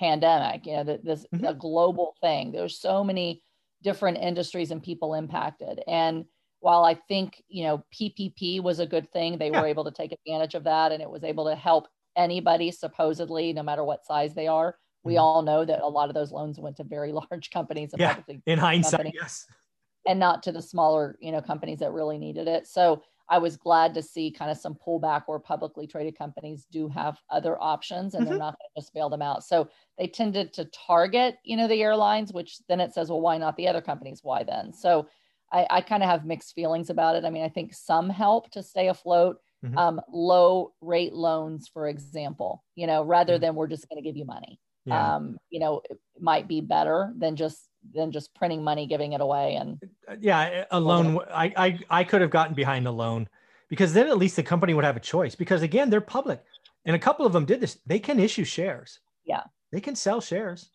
pandemic 0.00 0.66
you 0.66 0.72
know 0.72 0.84
this 0.84 1.26
mm-hmm. 1.34 1.44
a 1.44 1.54
global 1.54 2.14
thing 2.22 2.50
there's 2.52 2.80
so 2.80 3.04
many 3.04 3.42
different 3.82 4.18
industries 4.18 4.70
and 4.70 4.82
people 4.82 5.14
impacted 5.14 5.82
and 5.86 6.24
while 6.60 6.84
i 6.84 6.94
think 6.94 7.42
you 7.48 7.64
know 7.64 7.82
ppp 7.94 8.62
was 8.62 8.78
a 8.78 8.86
good 8.86 9.10
thing 9.12 9.38
they 9.38 9.50
yeah. 9.50 9.60
were 9.60 9.66
able 9.66 9.84
to 9.84 9.90
take 9.90 10.12
advantage 10.12 10.54
of 10.54 10.64
that 10.64 10.92
and 10.92 11.02
it 11.02 11.10
was 11.10 11.24
able 11.24 11.46
to 11.46 11.54
help 11.54 11.86
anybody 12.16 12.70
supposedly 12.70 13.52
no 13.52 13.62
matter 13.62 13.84
what 13.84 14.04
size 14.04 14.34
they 14.34 14.46
are 14.46 14.76
we 15.02 15.14
mm-hmm. 15.14 15.22
all 15.22 15.42
know 15.42 15.64
that 15.64 15.80
a 15.80 15.86
lot 15.86 16.08
of 16.08 16.14
those 16.14 16.32
loans 16.32 16.58
went 16.58 16.76
to 16.76 16.84
very 16.84 17.12
large 17.30 17.50
companies 17.50 17.90
yeah, 17.96 18.16
in 18.46 18.58
hindsight 18.58 19.12
yes 19.14 19.46
and 20.06 20.18
not 20.18 20.42
to 20.42 20.52
the 20.52 20.62
smaller 20.62 21.16
you 21.20 21.32
know 21.32 21.40
companies 21.40 21.78
that 21.78 21.92
really 21.92 22.18
needed 22.18 22.48
it 22.48 22.66
so 22.66 23.02
I 23.30 23.38
was 23.38 23.56
glad 23.56 23.94
to 23.94 24.02
see 24.02 24.32
kind 24.32 24.50
of 24.50 24.58
some 24.58 24.74
pullback 24.74 25.22
where 25.26 25.38
publicly 25.38 25.86
traded 25.86 26.18
companies 26.18 26.66
do 26.70 26.88
have 26.88 27.16
other 27.30 27.56
options 27.62 28.14
and 28.14 28.24
mm-hmm. 28.24 28.30
they're 28.30 28.38
not 28.38 28.58
going 28.58 28.70
to 28.74 28.80
just 28.80 28.92
bail 28.92 29.08
them 29.08 29.22
out. 29.22 29.44
So 29.44 29.68
they 29.96 30.08
tended 30.08 30.52
to 30.54 30.64
target, 30.66 31.36
you 31.44 31.56
know, 31.56 31.68
the 31.68 31.80
airlines, 31.80 32.32
which 32.32 32.58
then 32.68 32.80
it 32.80 32.92
says, 32.92 33.08
well, 33.08 33.20
why 33.20 33.38
not 33.38 33.56
the 33.56 33.68
other 33.68 33.80
companies? 33.80 34.20
Why 34.22 34.42
then? 34.42 34.72
So 34.72 35.08
I, 35.52 35.66
I 35.70 35.80
kind 35.80 36.02
of 36.02 36.10
have 36.10 36.26
mixed 36.26 36.54
feelings 36.56 36.90
about 36.90 37.14
it. 37.14 37.24
I 37.24 37.30
mean, 37.30 37.44
I 37.44 37.48
think 37.48 37.72
some 37.72 38.10
help 38.10 38.50
to 38.50 38.62
stay 38.62 38.88
afloat. 38.88 39.38
Mm-hmm. 39.64 39.78
Um, 39.78 40.00
low 40.10 40.72
rate 40.80 41.12
loans, 41.12 41.68
for 41.72 41.86
example, 41.86 42.64
you 42.74 42.86
know, 42.86 43.04
rather 43.04 43.34
mm-hmm. 43.34 43.42
than 43.42 43.54
we're 43.54 43.68
just 43.68 43.88
going 43.88 44.02
to 44.02 44.08
give 44.08 44.16
you 44.16 44.24
money. 44.24 44.58
Yeah. 44.86 45.16
Um, 45.16 45.36
you 45.50 45.60
know, 45.60 45.82
it 45.88 45.98
might 46.18 46.48
be 46.48 46.62
better 46.62 47.12
than 47.16 47.36
just 47.36 47.69
than 47.94 48.12
just 48.12 48.34
printing 48.34 48.62
money, 48.62 48.86
giving 48.86 49.12
it 49.12 49.20
away. 49.20 49.56
And 49.56 49.78
uh, 50.08 50.16
yeah, 50.20 50.64
a 50.70 50.80
loan. 50.80 51.18
I, 51.32 51.52
I 51.56 51.78
I 51.90 52.04
could 52.04 52.20
have 52.20 52.30
gotten 52.30 52.54
behind 52.54 52.86
a 52.86 52.90
loan 52.90 53.28
because 53.68 53.92
then 53.92 54.08
at 54.08 54.18
least 54.18 54.36
the 54.36 54.42
company 54.42 54.74
would 54.74 54.84
have 54.84 54.96
a 54.96 55.00
choice. 55.00 55.34
Because 55.34 55.62
again, 55.62 55.90
they're 55.90 56.00
public, 56.00 56.42
and 56.84 56.94
a 56.94 56.98
couple 56.98 57.26
of 57.26 57.32
them 57.32 57.44
did 57.44 57.60
this. 57.60 57.78
They 57.86 57.98
can 57.98 58.20
issue 58.20 58.44
shares. 58.44 59.00
Yeah, 59.24 59.44
they 59.72 59.80
can 59.80 59.96
sell 59.96 60.20
shares. 60.20 60.70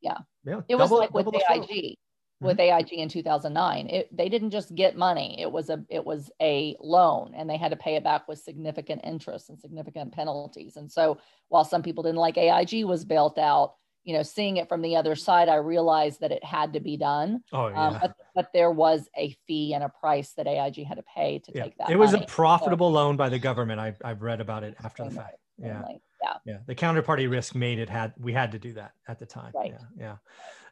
Yeah, 0.00 0.18
yeah 0.44 0.60
it 0.68 0.76
was 0.76 0.90
like 0.90 1.12
with 1.14 1.28
AIG. 1.28 1.96
With 2.40 2.58
mm-hmm. 2.58 2.78
AIG 2.78 2.92
in 2.94 3.08
2009, 3.08 3.86
it, 3.86 4.14
they 4.14 4.28
didn't 4.28 4.50
just 4.50 4.74
get 4.74 4.96
money; 4.96 5.40
it 5.40 5.50
was 5.50 5.70
a 5.70 5.82
it 5.88 6.04
was 6.04 6.30
a 6.42 6.76
loan, 6.80 7.32
and 7.34 7.48
they 7.48 7.56
had 7.56 7.70
to 7.70 7.76
pay 7.76 7.94
it 7.94 8.02
back 8.02 8.26
with 8.26 8.40
significant 8.40 9.02
interest 9.04 9.48
and 9.48 9.58
significant 9.58 10.12
penalties. 10.12 10.76
And 10.76 10.90
so, 10.90 11.18
while 11.48 11.64
some 11.64 11.82
people 11.82 12.02
didn't 12.02 12.18
like 12.18 12.36
AIG 12.36 12.84
was 12.84 13.04
bailed 13.04 13.38
out, 13.38 13.76
you 14.04 14.14
know, 14.14 14.22
seeing 14.22 14.58
it 14.58 14.68
from 14.68 14.82
the 14.82 14.96
other 14.96 15.14
side, 15.16 15.48
I 15.48 15.56
realized 15.56 16.20
that 16.20 16.30
it 16.30 16.44
had 16.44 16.74
to 16.74 16.80
be 16.80 16.96
done. 16.96 17.42
Oh, 17.52 17.66
um, 17.66 17.72
yeah. 17.72 17.86
Um, 17.86 17.98
but, 18.00 18.16
but, 18.34 18.52
there 18.52 18.70
was 18.70 19.08
a 19.16 19.34
fee 19.46 19.72
and 19.74 19.82
a 19.82 19.88
price 19.88 20.32
that 20.32 20.46
AIG 20.46 20.86
had 20.86 20.98
to 20.98 21.04
pay 21.14 21.38
to 21.38 21.52
yeah. 21.54 21.64
take 21.64 21.78
that. 21.78 21.90
It 21.90 21.96
was 21.96 22.12
money. 22.12 22.24
a 22.24 22.26
profitable 22.26 22.90
so, 22.90 22.94
loan 22.94 23.16
by 23.16 23.30
the 23.30 23.38
government. 23.38 23.80
I, 23.80 23.94
I've 24.04 24.22
read 24.22 24.40
about 24.40 24.62
it 24.62 24.76
after 24.84 25.04
the 25.04 25.10
fact. 25.10 25.38
Yeah. 25.58 25.82
yeah. 26.22 26.34
Yeah. 26.44 26.58
The 26.66 26.74
counterparty 26.74 27.30
risk 27.30 27.54
made 27.54 27.78
it 27.78 27.88
had, 27.88 28.12
we 28.18 28.32
had 28.32 28.52
to 28.52 28.58
do 28.58 28.74
that 28.74 28.92
at 29.08 29.18
the 29.18 29.26
time. 29.26 29.52
Right. 29.54 29.72
Yeah. 29.72 29.86
Yeah. 29.98 30.16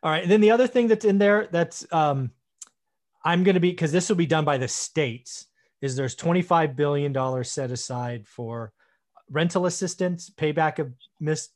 All 0.02 0.10
right. 0.10 0.22
And 0.22 0.30
then 0.30 0.40
the 0.40 0.50
other 0.50 0.66
thing 0.66 0.88
that's 0.88 1.04
in 1.04 1.18
there 1.18 1.48
that's, 1.50 1.86
um, 1.92 2.30
I'm 3.24 3.44
going 3.44 3.54
to 3.54 3.60
be, 3.60 3.72
cause 3.72 3.92
this 3.92 4.08
will 4.08 4.16
be 4.16 4.26
done 4.26 4.44
by 4.44 4.58
the 4.58 4.68
states 4.68 5.46
is 5.80 5.96
there's 5.96 6.16
$25 6.16 6.76
billion 6.76 7.44
set 7.44 7.70
aside 7.70 8.26
for 8.26 8.72
rental 9.30 9.66
assistance, 9.66 10.30
payback 10.30 10.78
of 10.78 10.92
missed 11.20 11.52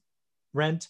rent. 0.52 0.88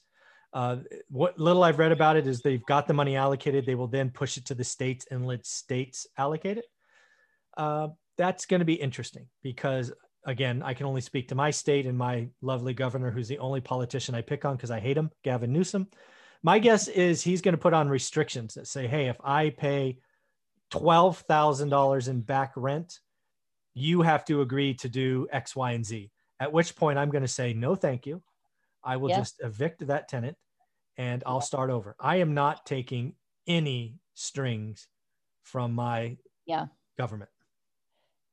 Uh, 0.52 0.76
what 1.08 1.38
little 1.38 1.64
I've 1.64 1.78
read 1.78 1.92
about 1.92 2.16
it 2.16 2.26
is 2.26 2.40
they've 2.40 2.64
got 2.64 2.86
the 2.86 2.94
money 2.94 3.16
allocated. 3.16 3.66
They 3.66 3.74
will 3.74 3.88
then 3.88 4.10
push 4.10 4.36
it 4.36 4.46
to 4.46 4.54
the 4.54 4.64
states 4.64 5.06
and 5.10 5.26
let 5.26 5.44
states 5.44 6.06
allocate 6.16 6.58
it. 6.58 6.64
Uh, 7.56 7.88
that's 8.16 8.46
going 8.46 8.60
to 8.60 8.66
be 8.66 8.74
interesting 8.74 9.26
because, 9.42 9.92
again, 10.24 10.62
I 10.62 10.74
can 10.74 10.86
only 10.86 11.00
speak 11.00 11.28
to 11.28 11.34
my 11.34 11.50
state 11.50 11.86
and 11.86 11.96
my 11.96 12.28
lovely 12.40 12.74
governor, 12.74 13.10
who's 13.10 13.28
the 13.28 13.38
only 13.38 13.60
politician 13.60 14.14
I 14.14 14.22
pick 14.22 14.44
on 14.44 14.56
because 14.56 14.70
I 14.70 14.80
hate 14.80 14.96
him, 14.96 15.10
Gavin 15.22 15.52
Newsom. 15.52 15.88
My 16.42 16.58
guess 16.58 16.88
is 16.88 17.22
he's 17.22 17.42
going 17.42 17.54
to 17.54 17.60
put 17.60 17.74
on 17.74 17.88
restrictions 17.88 18.54
that 18.54 18.66
say, 18.66 18.86
hey, 18.86 19.06
if 19.08 19.16
I 19.22 19.50
pay 19.50 19.98
$12,000 20.72 22.08
in 22.08 22.20
back 22.20 22.52
rent, 22.56 23.00
you 23.74 24.02
have 24.02 24.24
to 24.26 24.40
agree 24.40 24.74
to 24.74 24.88
do 24.88 25.28
X, 25.30 25.54
Y, 25.54 25.72
and 25.72 25.84
Z. 25.84 26.10
At 26.40 26.52
which 26.52 26.76
point 26.76 26.98
I'm 26.98 27.10
going 27.10 27.22
to 27.22 27.28
say, 27.28 27.52
no, 27.52 27.74
thank 27.74 28.06
you. 28.06 28.22
I 28.87 28.97
will 28.97 29.11
yeah. 29.11 29.19
just 29.19 29.40
evict 29.43 29.87
that 29.88 30.09
tenant 30.09 30.37
and 30.97 31.23
I'll 31.26 31.40
start 31.40 31.71
over. 31.71 31.97
I 32.00 32.16
am 32.16 32.33
not 32.33 32.64
taking 32.64 33.14
any 33.47 33.97
strings 34.14 34.88
from 35.43 35.75
my 35.75 36.16
yeah. 36.47 36.66
government. 36.97 37.31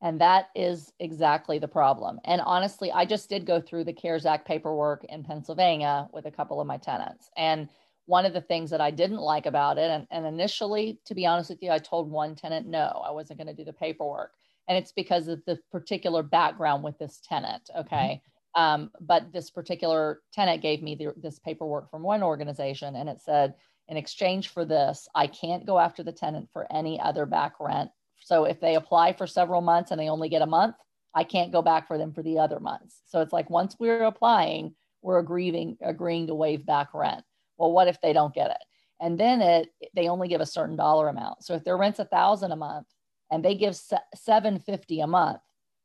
And 0.01 0.19
that 0.19 0.49
is 0.53 0.91
exactly 0.99 1.59
the 1.59 1.67
problem. 1.67 2.19
And 2.25 2.41
honestly, 2.41 2.91
I 2.91 3.05
just 3.05 3.29
did 3.29 3.45
go 3.45 3.61
through 3.61 3.85
the 3.85 3.93
CARES 3.93 4.25
Act 4.25 4.45
paperwork 4.45 5.05
in 5.05 5.23
Pennsylvania 5.23 6.09
with 6.11 6.25
a 6.25 6.31
couple 6.31 6.59
of 6.59 6.67
my 6.67 6.77
tenants. 6.77 7.29
And 7.37 7.69
one 8.05 8.25
of 8.25 8.33
the 8.33 8.41
things 8.41 8.69
that 8.71 8.81
I 8.81 8.91
didn't 8.91 9.21
like 9.21 9.45
about 9.45 9.77
it, 9.77 9.89
and, 9.89 10.05
and 10.11 10.25
initially, 10.25 10.99
to 11.05 11.15
be 11.15 11.25
honest 11.25 11.49
with 11.49 11.63
you, 11.63 11.71
I 11.71 11.79
told 11.79 12.11
one 12.11 12.35
tenant 12.35 12.67
no, 12.67 13.01
I 13.05 13.11
wasn't 13.11 13.39
going 13.39 13.47
to 13.47 13.53
do 13.53 13.63
the 13.63 13.71
paperwork. 13.71 14.31
And 14.67 14.77
it's 14.77 14.91
because 14.91 15.29
of 15.29 15.41
the 15.45 15.57
particular 15.71 16.21
background 16.21 16.83
with 16.83 16.97
this 16.99 17.21
tenant. 17.25 17.69
Okay. 17.77 17.95
Mm-hmm. 17.95 18.32
Um, 18.55 18.91
but 19.01 19.31
this 19.31 19.49
particular 19.49 20.21
tenant 20.31 20.61
gave 20.61 20.83
me 20.83 20.95
the, 20.95 21.13
this 21.17 21.39
paperwork 21.39 21.89
from 21.89 22.03
one 22.03 22.21
organization, 22.21 22.95
and 22.95 23.09
it 23.09 23.19
said, 23.21 23.55
in 23.87 23.97
exchange 23.97 24.49
for 24.49 24.63
this, 24.63 25.07
I 25.15 25.27
can't 25.27 25.65
go 25.65 25.79
after 25.79 26.03
the 26.03 26.11
tenant 26.11 26.49
for 26.53 26.71
any 26.71 26.99
other 26.99 27.25
back 27.25 27.53
rent 27.59 27.89
so 28.23 28.45
if 28.45 28.59
they 28.59 28.75
apply 28.75 29.13
for 29.13 29.27
several 29.27 29.61
months 29.61 29.91
and 29.91 29.99
they 29.99 30.09
only 30.09 30.29
get 30.29 30.41
a 30.41 30.47
month, 30.47 30.75
I 31.13 31.23
can't 31.23 31.51
go 31.51 31.61
back 31.61 31.87
for 31.87 31.97
them 31.97 32.13
for 32.13 32.23
the 32.23 32.39
other 32.39 32.59
months. 32.59 33.01
So 33.05 33.21
it's 33.21 33.33
like 33.33 33.49
once 33.49 33.75
we're 33.77 34.03
applying, 34.03 34.75
we're 35.01 35.19
agreeing 35.19 35.77
agreeing 35.81 36.27
to 36.27 36.35
waive 36.35 36.65
back 36.65 36.93
rent. 36.93 37.23
Well, 37.57 37.71
what 37.71 37.87
if 37.87 38.01
they 38.01 38.13
don't 38.13 38.33
get 38.33 38.51
it? 38.51 38.63
And 39.01 39.19
then 39.19 39.41
it 39.41 39.69
they 39.93 40.07
only 40.07 40.29
give 40.29 40.41
a 40.41 40.45
certain 40.45 40.77
dollar 40.77 41.09
amount. 41.09 41.43
So 41.43 41.53
if 41.53 41.63
their 41.63 41.77
rent's 41.77 41.99
a 41.99 42.05
thousand 42.05 42.51
a 42.53 42.55
month 42.55 42.87
and 43.29 43.43
they 43.43 43.55
give 43.55 43.77
seven 44.15 44.59
fifty 44.59 45.01
a 45.01 45.07
month, 45.07 45.41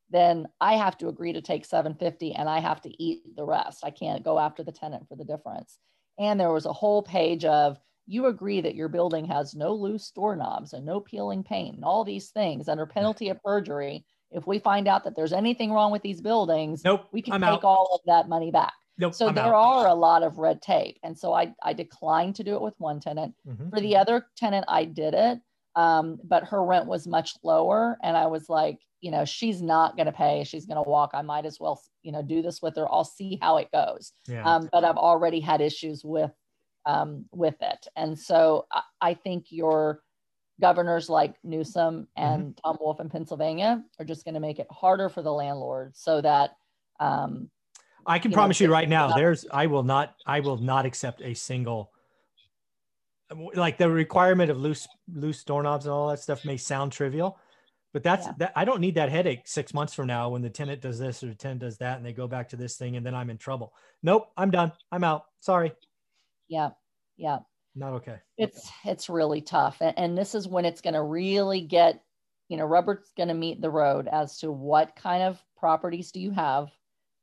then 0.09 0.47
I 0.59 0.73
have 0.73 0.97
to 0.99 1.07
agree 1.07 1.33
to 1.33 1.41
take 1.41 1.65
seven 1.65 1.93
fifty 1.93 2.33
and 2.33 2.49
I 2.49 2.59
have 2.59 2.81
to 2.81 3.03
eat 3.03 3.35
the 3.35 3.45
rest. 3.45 3.83
I 3.83 3.91
can't 3.91 4.23
go 4.23 4.39
after 4.39 4.63
the 4.63 4.71
tenant 4.71 5.07
for 5.07 5.15
the 5.15 5.25
difference. 5.25 5.77
And 6.17 6.39
there 6.39 6.51
was 6.51 6.65
a 6.65 6.73
whole 6.73 7.01
page 7.01 7.45
of 7.45 7.79
you 8.05 8.25
agree 8.25 8.59
that 8.61 8.75
your 8.75 8.87
building 8.87 9.25
has 9.25 9.53
no 9.53 9.73
loose 9.73 10.09
doorknobs 10.11 10.73
and 10.73 10.85
no 10.85 10.99
peeling 10.99 11.43
paint 11.43 11.75
and 11.75 11.85
all 11.85 12.03
these 12.03 12.29
things 12.29 12.67
under 12.67 12.85
penalty 12.85 13.29
of 13.29 13.41
perjury. 13.43 14.03
If 14.31 14.47
we 14.47 14.59
find 14.59 14.87
out 14.87 15.03
that 15.03 15.15
there's 15.15 15.33
anything 15.33 15.71
wrong 15.71 15.91
with 15.91 16.01
these 16.01 16.21
buildings, 16.21 16.83
nope, 16.83 17.05
we 17.11 17.21
can 17.21 17.33
I'm 17.33 17.41
take 17.41 17.49
out. 17.49 17.63
all 17.63 17.91
of 17.93 18.01
that 18.07 18.27
money 18.27 18.51
back. 18.51 18.73
Nope, 18.97 19.13
so 19.13 19.27
I'm 19.27 19.35
there 19.35 19.45
out. 19.45 19.53
are 19.53 19.87
a 19.87 19.93
lot 19.93 20.23
of 20.23 20.39
red 20.39 20.61
tape. 20.61 20.97
And 21.03 21.17
so 21.17 21.33
I, 21.33 21.53
I 21.63 21.73
declined 21.73 22.35
to 22.35 22.43
do 22.43 22.55
it 22.55 22.61
with 22.61 22.73
one 22.79 22.99
tenant. 22.99 23.33
Mm-hmm. 23.47 23.69
For 23.69 23.79
the 23.79 23.95
other 23.95 24.25
tenant, 24.35 24.65
I 24.67 24.85
did 24.85 25.13
it. 25.13 25.39
Um, 25.75 26.19
but 26.23 26.45
her 26.45 26.63
rent 26.63 26.87
was 26.87 27.07
much 27.07 27.33
lower. 27.43 27.97
And 28.03 28.17
I 28.17 28.27
was 28.27 28.49
like, 28.49 28.79
you 29.01 29.11
know, 29.11 29.23
she's 29.23 29.61
not 29.61 29.95
going 29.95 30.07
to 30.07 30.11
pay. 30.11 30.43
She's 30.43 30.65
going 30.65 30.83
to 30.83 30.89
walk. 30.89 31.11
I 31.13 31.21
might 31.21 31.45
as 31.45 31.57
well, 31.59 31.81
you 32.03 32.11
know, 32.11 32.21
do 32.21 32.41
this 32.41 32.61
with 32.61 32.75
her. 32.75 32.91
I'll 32.91 33.05
see 33.05 33.39
how 33.41 33.57
it 33.57 33.69
goes. 33.71 34.11
Yeah. 34.27 34.43
Um, 34.43 34.69
but 34.71 34.83
I've 34.83 34.97
already 34.97 35.39
had 35.39 35.61
issues 35.61 36.03
with 36.03 36.31
um, 36.85 37.25
with 37.31 37.55
it. 37.61 37.87
And 37.95 38.17
so 38.17 38.65
I, 38.71 38.81
I, 39.01 39.13
think 39.13 39.47
your 39.49 40.01
governors 40.59 41.09
like 41.09 41.35
Newsom 41.43 42.07
and 42.15 42.43
mm-hmm. 42.43 42.51
Tom 42.63 42.77
Wolf 42.79 42.99
in 42.99 43.09
Pennsylvania 43.09 43.83
are 43.99 44.05
just 44.05 44.23
going 44.23 44.33
to 44.33 44.39
make 44.39 44.59
it 44.59 44.67
harder 44.71 45.09
for 45.09 45.21
the 45.21 45.31
landlords 45.31 45.99
so 45.99 46.21
that. 46.21 46.51
Um, 46.99 47.49
I 48.05 48.17
can 48.17 48.31
you 48.31 48.35
promise 48.35 48.59
know, 48.59 48.67
you 48.67 48.71
right 48.71 48.89
now, 48.89 49.15
there's, 49.15 49.45
I 49.51 49.67
will 49.67 49.83
not, 49.83 50.15
I 50.25 50.39
will 50.39 50.57
not 50.57 50.85
accept 50.85 51.21
a 51.21 51.33
single, 51.33 51.91
like 53.55 53.77
the 53.77 53.89
requirement 53.89 54.51
of 54.51 54.57
loose, 54.57 54.87
loose 55.13 55.43
doorknobs 55.43 55.85
and 55.85 55.93
all 55.93 56.09
that 56.09 56.19
stuff 56.19 56.45
may 56.45 56.57
sound 56.57 56.91
trivial, 56.91 57.37
but 57.93 58.03
that's 58.03 58.25
yeah. 58.25 58.33
that 58.39 58.53
I 58.55 58.65
don't 58.65 58.81
need 58.81 58.95
that 58.95 59.09
headache 59.09 59.47
six 59.47 59.73
months 59.73 59.93
from 59.93 60.07
now 60.07 60.29
when 60.29 60.41
the 60.41 60.49
tenant 60.49 60.81
does 60.81 60.99
this 60.99 61.23
or 61.23 61.27
the 61.27 61.35
tenant 61.35 61.61
does 61.61 61.77
that 61.77 61.97
and 61.97 62.05
they 62.05 62.13
go 62.13 62.27
back 62.27 62.49
to 62.49 62.55
this 62.55 62.77
thing 62.77 62.97
and 62.97 63.05
then 63.05 63.15
I'm 63.15 63.29
in 63.29 63.37
trouble. 63.37 63.73
Nope, 64.03 64.31
I'm 64.37 64.51
done. 64.51 64.71
I'm 64.91 65.03
out. 65.03 65.25
Sorry 65.39 65.73
yeah 66.49 66.69
yeah 67.15 67.37
not 67.75 67.93
okay 67.93 68.17
it's 68.37 68.69
it's 68.83 69.09
really 69.09 69.41
tough 69.41 69.77
and, 69.79 69.97
and 69.97 70.17
this 70.17 70.35
is 70.35 70.47
when 70.47 70.65
it's 70.65 70.81
going 70.81 70.95
to 70.95 71.03
really 71.03 71.61
get 71.61 72.03
you 72.49 72.57
know 72.57 72.65
rubber's 72.65 73.11
going 73.15 73.29
to 73.29 73.35
meet 73.35 73.61
the 73.61 73.69
road 73.69 74.09
as 74.11 74.39
to 74.39 74.51
what 74.51 74.95
kind 74.95 75.23
of 75.23 75.41
properties 75.55 76.11
do 76.11 76.19
you 76.19 76.31
have 76.31 76.67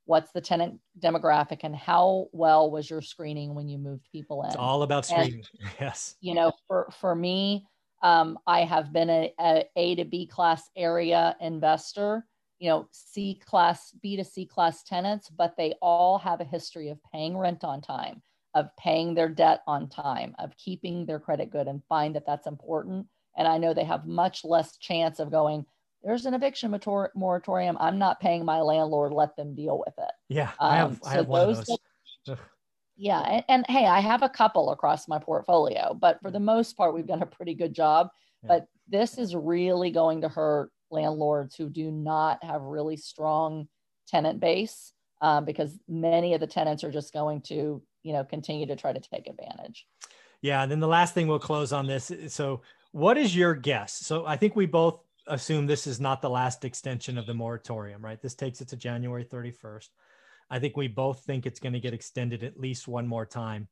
what's 0.07 0.33
the 0.33 0.41
tenant 0.41 0.81
demographic 0.99 1.61
and 1.63 1.77
how 1.77 2.27
well 2.33 2.71
was 2.71 2.89
your 2.89 3.03
screening 3.03 3.55
when 3.55 3.69
you 3.69 3.79
moved 3.79 4.07
people 4.11 4.43
in 4.43 4.49
it's 4.49 4.57
all 4.57 4.83
about 4.83 5.05
screening 5.05 5.45
and, 5.61 5.71
yes 5.81 6.17
you 6.21 6.35
know 6.35 6.53
for 6.67 6.89
for 7.01 7.15
me 7.15 7.67
um, 8.03 8.39
i 8.47 8.61
have 8.61 8.93
been 8.93 9.11
a, 9.11 9.33
a 9.41 9.65
a 9.77 9.95
to 9.95 10.05
b 10.05 10.27
class 10.27 10.71
area 10.77 11.37
investor 11.41 12.25
you 12.59 12.69
know 12.69 12.89
c 12.91 13.41
class 13.45 13.93
b 14.03 14.17
to 14.17 14.25
c 14.25 14.47
class 14.47 14.83
tenants 14.83 15.29
but 15.29 15.55
they 15.57 15.75
all 15.83 16.19
have 16.19 16.41
a 16.41 16.45
history 16.45 16.89
of 16.89 16.99
paying 17.13 17.37
rent 17.37 17.65
on 17.65 17.81
time 17.81 18.23
of 18.57 18.75
paying 18.79 19.15
their 19.15 19.29
debt 19.29 19.61
on 19.67 19.87
time, 19.87 20.35
of 20.39 20.57
keeping 20.57 21.05
their 21.05 21.21
credit 21.21 21.51
good, 21.51 21.69
and 21.69 21.85
find 21.91 22.17
that 22.17 22.25
that's 22.27 22.47
important. 22.47 23.07
And 23.37 23.47
I 23.47 23.59
know 23.59 23.75
they 23.75 23.85
have 23.85 24.07
much 24.07 24.47
less 24.47 24.79
chance 24.79 25.21
of 25.21 25.31
going, 25.31 25.67
there's 26.07 26.25
an 26.25 26.35
eviction 26.35 26.71
moratorium. 27.15 27.77
I'm 27.81 27.99
not 27.99 28.21
paying 28.21 28.45
my 28.45 28.61
landlord. 28.61 29.13
Let 29.13 29.35
them 29.37 29.57
deal 29.57 29.83
with 29.85 29.95
it. 29.99 30.13
Yeah, 30.29 30.51
um, 30.61 30.71
I 30.71 30.77
have, 30.77 31.01
I 31.05 31.11
have 31.15 31.27
one 31.27 31.51
of 31.51 31.57
those. 31.57 31.79
That, 32.27 32.39
yeah, 32.97 33.21
and, 33.21 33.45
and, 33.49 33.67
hey, 33.69 33.87
I 33.87 33.99
have 33.99 34.23
a 34.23 34.29
couple 34.29 34.71
across 34.71 35.09
my 35.09 35.19
portfolio, 35.19 35.95
but 36.01 36.21
for 36.23 36.31
the 36.31 36.39
most 36.39 36.77
part, 36.77 36.95
we've 36.95 37.09
done 37.09 37.23
a 37.23 37.27
pretty 37.27 37.55
good 37.55 37.75
job. 37.75 38.11
Yeah. 38.45 38.49
But 38.49 38.67
this 38.89 39.19
is 39.19 39.35
really 39.35 39.91
going 39.91 40.21
to 40.21 40.29
hurt 40.29 40.71
landlords 40.93 41.57
who 41.57 41.69
do 41.69 41.91
not 41.91 42.43
have 42.45 42.63
really 42.63 42.97
strong 42.97 43.67
tenant 44.07 44.39
base 44.39 44.93
um, 45.21 45.45
because 45.45 45.77
many 45.89 46.35
of 46.35 46.41
the 46.41 46.47
tenants 46.47 46.85
are 46.85 46.93
just 46.93 47.13
going 47.13 47.41
to 47.41 47.83
you 48.03 48.13
know 48.13 48.23
continue 48.23 48.67
to 48.67 48.77
try 48.77 48.93
to 48.93 49.01
take 49.01 49.27
advantage 49.27 49.87
yeah 50.41 50.63
and 50.63 50.71
then 50.71 50.79
the 50.79 50.87
last 50.87 51.13
thing 51.13 51.27
we'll 51.27 51.41
close 51.41 51.73
on 51.73 51.89
this 51.89 52.13
so 52.29 52.63
what 52.93 53.19
is 53.19 53.35
your 53.35 53.53
guess 53.53 53.93
so 53.93 54.25
i 54.27 54.37
think 54.37 54.55
we 54.55 54.65
both 54.65 55.01
assume 55.27 55.67
this 55.67 55.87
is 55.87 56.01
not 56.01 56.23
the 56.23 56.31
last 56.31 56.65
extension 56.65 57.19
of 57.19 57.27
the 57.27 57.35
moratorium 57.35 58.05
right 58.05 58.23
this 58.23 58.35
takes 58.35 58.61
it 58.61 58.69
to 58.69 58.77
january 58.77 59.25
31st 59.25 59.89
i 60.51 60.59
think 60.59 60.77
we 60.77 60.89
both 60.89 61.21
think 61.25 61.47
it's 61.47 61.61
going 61.61 61.73
to 61.73 61.81
get 61.81 61.95
extended 61.95 62.43
at 62.43 62.59
least 62.59 62.89
one 62.89 63.07
more 63.07 63.27
time 63.27 63.69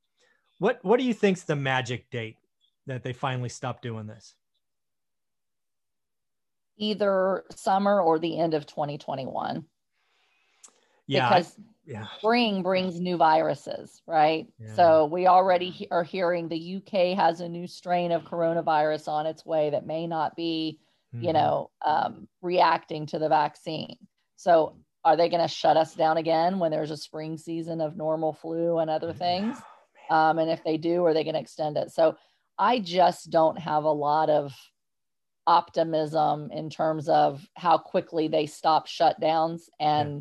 what 0.58 0.78
what 0.82 0.98
do 0.98 1.04
you 1.04 1.14
think's 1.14 1.42
the 1.42 1.56
magic 1.56 2.10
date 2.10 2.36
that 2.86 3.02
they 3.02 3.12
finally 3.12 3.48
stop 3.48 3.82
doing 3.82 4.06
this 4.06 4.34
either 6.76 7.44
summer 7.54 8.00
or 8.00 8.18
the 8.18 8.38
end 8.38 8.54
of 8.54 8.66
2021 8.66 9.64
yeah 11.06 11.28
because 11.28 11.56
yeah. 11.86 12.06
spring 12.18 12.62
brings 12.62 13.00
new 13.00 13.16
viruses, 13.16 14.02
right? 14.06 14.46
Yeah. 14.58 14.74
So 14.74 15.04
we 15.06 15.26
already 15.26 15.70
he- 15.70 15.88
are 15.90 16.04
hearing 16.04 16.48
the 16.48 16.76
UK 16.76 17.16
has 17.16 17.40
a 17.40 17.48
new 17.48 17.66
strain 17.66 18.12
of 18.12 18.24
coronavirus 18.24 19.08
on 19.08 19.26
its 19.26 19.44
way 19.44 19.70
that 19.70 19.86
may 19.86 20.06
not 20.06 20.36
be, 20.36 20.80
mm-hmm. 21.14 21.24
you 21.24 21.32
know, 21.32 21.70
um, 21.84 22.28
reacting 22.42 23.06
to 23.06 23.18
the 23.18 23.28
vaccine. 23.28 23.96
So 24.36 24.76
are 25.04 25.16
they 25.16 25.28
going 25.28 25.42
to 25.42 25.48
shut 25.48 25.76
us 25.76 25.94
down 25.94 26.16
again 26.16 26.58
when 26.58 26.70
there's 26.70 26.90
a 26.90 26.96
spring 26.96 27.36
season 27.36 27.80
of 27.80 27.96
normal 27.96 28.32
flu 28.32 28.78
and 28.78 28.90
other 28.90 29.12
things? 29.12 29.56
Oh, 30.10 30.16
um, 30.16 30.38
and 30.38 30.50
if 30.50 30.64
they 30.64 30.76
do, 30.76 31.04
are 31.04 31.14
they 31.14 31.24
going 31.24 31.34
to 31.34 31.40
extend 31.40 31.76
it? 31.76 31.90
So 31.90 32.16
I 32.58 32.78
just 32.78 33.30
don't 33.30 33.58
have 33.58 33.84
a 33.84 33.90
lot 33.90 34.30
of 34.30 34.52
optimism 35.46 36.50
in 36.52 36.70
terms 36.70 37.08
of 37.08 37.46
how 37.54 37.76
quickly 37.76 38.28
they 38.28 38.46
stop 38.46 38.86
shutdowns 38.86 39.62
and. 39.80 40.16
Yeah 40.16 40.20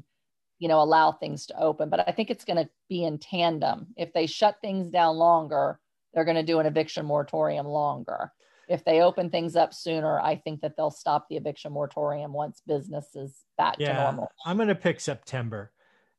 you 0.60 0.70
know 0.70 0.82
allow 0.82 1.12
things 1.12 1.46
to 1.48 1.60
open 1.60 1.90
but 1.90 2.08
i 2.08 2.12
think 2.12 2.30
it's 2.30 2.46
going 2.46 2.64
to 2.64 2.70
be 2.88 3.04
in 3.04 3.18
tandem 3.18 3.88
if 3.98 4.14
they 4.14 4.26
shut 4.26 4.56
things 4.62 4.90
down 4.90 5.18
longer 5.18 5.78
they're 6.14 6.24
going 6.24 6.38
to 6.38 6.44
do 6.44 6.60
an 6.60 6.66
eviction 6.66 7.06
moratorium 7.06 7.66
longer 7.66 8.32
if 8.68 8.84
they 8.86 9.02
open 9.02 9.30
things 9.30 9.56
up 9.56 9.74
sooner 9.74 10.20
i 10.20 10.36
think 10.36 10.62
that 10.62 10.76
they'll 10.76 10.92
stop 10.92 11.28
the 11.30 11.36
eviction 11.36 11.72
moratorium 11.72 12.34
once 12.34 12.62
business 12.66 13.16
is 13.16 13.44
back 13.58 13.76
yeah, 13.80 13.94
to 13.94 14.04
normal 14.04 14.32
i'm 14.46 14.58
going 14.58 14.68
to 14.68 14.76
pick 14.76 15.00
september 15.00 15.72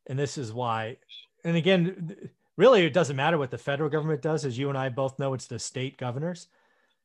and 0.07 0.19
this 0.19 0.37
is 0.39 0.53
why 0.53 0.97
and 1.45 1.57
again 1.57 2.15
really 2.57 2.85
it 2.85 2.93
doesn't 2.93 3.17
matter 3.17 3.39
what 3.39 3.51
the 3.51 3.59
federal 3.59 3.91
government 3.91 4.23
does 4.23 4.45
as 4.45 4.59
you 4.59 4.69
and 4.69 4.79
i 4.79 4.89
both 4.89 5.19
know 5.19 5.35
it's 5.35 5.47
the 5.47 5.59
state 5.59 5.97
governors 5.97 6.49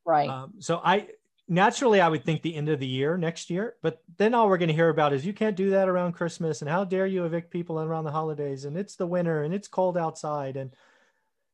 right 0.06 0.30
um, 0.30 0.54
so 0.60 0.82
i 0.84 1.08
naturally, 1.50 2.00
I 2.00 2.08
would 2.08 2.24
think 2.24 2.42
the 2.42 2.56
end 2.56 2.70
of 2.70 2.80
the 2.80 2.88
year 2.88 3.18
next 3.18 3.50
year. 3.50 3.76
But 3.82 4.02
then 4.18 4.34
all 4.34 4.48
we're 4.48 4.60
going 4.60 4.70
to 4.70 4.76
hear 4.76 4.90
about 4.90 5.12
is 5.12 5.26
you 5.26 5.34
can't 5.34 5.56
do 5.56 5.72
that 5.72 5.90
around 5.90 6.14
Christmas, 6.14 6.62
and 6.62 6.70
how 6.70 6.86
dare 6.86 7.08
you 7.08 7.26
evict 7.26 7.52
people 7.52 7.82
around 7.82 8.06
the 8.06 8.12
holidays, 8.12 8.64
and 8.66 8.78
it's 8.78 8.96
the 8.96 9.08
winter, 9.08 9.44
and 9.44 9.54
it's 9.54 9.68
cold 9.68 9.98
outside, 9.98 10.56
and 10.56 10.74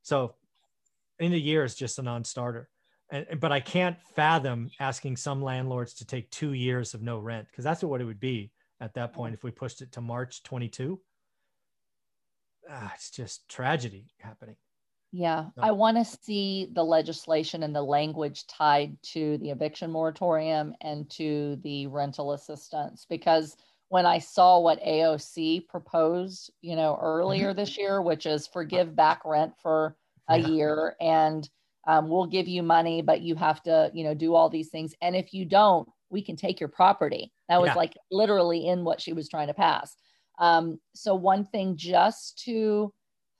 so 0.02 0.34
in 1.18 1.32
of 1.32 1.38
year 1.38 1.64
is 1.64 1.74
just 1.74 1.98
a 1.98 2.02
non-starter. 2.02 2.58
And, 2.58 2.75
but 3.10 3.52
I 3.52 3.60
can't 3.60 3.96
fathom 4.14 4.70
asking 4.80 5.16
some 5.16 5.42
landlords 5.42 5.94
to 5.94 6.06
take 6.06 6.30
two 6.30 6.52
years 6.52 6.94
of 6.94 7.02
no 7.02 7.18
rent 7.18 7.46
because 7.50 7.64
that's 7.64 7.82
what 7.82 8.00
it 8.00 8.04
would 8.04 8.20
be 8.20 8.50
at 8.80 8.94
that 8.94 9.12
point 9.12 9.34
if 9.34 9.44
we 9.44 9.50
pushed 9.50 9.80
it 9.80 9.92
to 9.92 10.00
March 10.00 10.42
22. 10.42 11.00
Ah, 12.68 12.92
it's 12.94 13.10
just 13.10 13.48
tragedy 13.48 14.06
happening. 14.18 14.56
Yeah, 15.12 15.46
I 15.56 15.70
want 15.70 15.96
to 15.96 16.04
see 16.04 16.68
the 16.72 16.82
legislation 16.82 17.62
and 17.62 17.74
the 17.74 17.82
language 17.82 18.46
tied 18.48 19.00
to 19.04 19.38
the 19.38 19.50
eviction 19.50 19.90
moratorium 19.90 20.74
and 20.80 21.08
to 21.10 21.56
the 21.62 21.86
rental 21.86 22.32
assistance 22.32 23.06
because 23.08 23.56
when 23.88 24.04
I 24.04 24.18
saw 24.18 24.58
what 24.58 24.82
AOC 24.82 25.68
proposed, 25.68 26.50
you 26.60 26.74
know, 26.74 26.98
earlier 27.00 27.50
mm-hmm. 27.50 27.58
this 27.58 27.78
year, 27.78 28.02
which 28.02 28.26
is 28.26 28.46
forgive 28.48 28.96
back 28.96 29.22
rent 29.24 29.54
for 29.62 29.96
a 30.28 30.38
year 30.38 30.96
and 31.00 31.48
um, 31.86 32.08
we'll 32.08 32.26
give 32.26 32.48
you 32.48 32.62
money, 32.62 33.02
but 33.02 33.20
you 33.20 33.34
have 33.36 33.62
to, 33.64 33.90
you 33.94 34.04
know, 34.04 34.14
do 34.14 34.34
all 34.34 34.48
these 34.48 34.68
things. 34.68 34.94
And 35.00 35.14
if 35.14 35.32
you 35.32 35.44
don't, 35.44 35.88
we 36.10 36.22
can 36.22 36.36
take 36.36 36.60
your 36.60 36.68
property. 36.68 37.32
That 37.48 37.60
was 37.60 37.68
yeah. 37.68 37.74
like 37.74 37.94
literally 38.10 38.66
in 38.66 38.84
what 38.84 39.00
she 39.00 39.12
was 39.12 39.28
trying 39.28 39.48
to 39.48 39.54
pass. 39.54 39.96
Um, 40.38 40.78
so 40.94 41.14
one 41.14 41.44
thing 41.44 41.76
just 41.76 42.42
to 42.44 42.92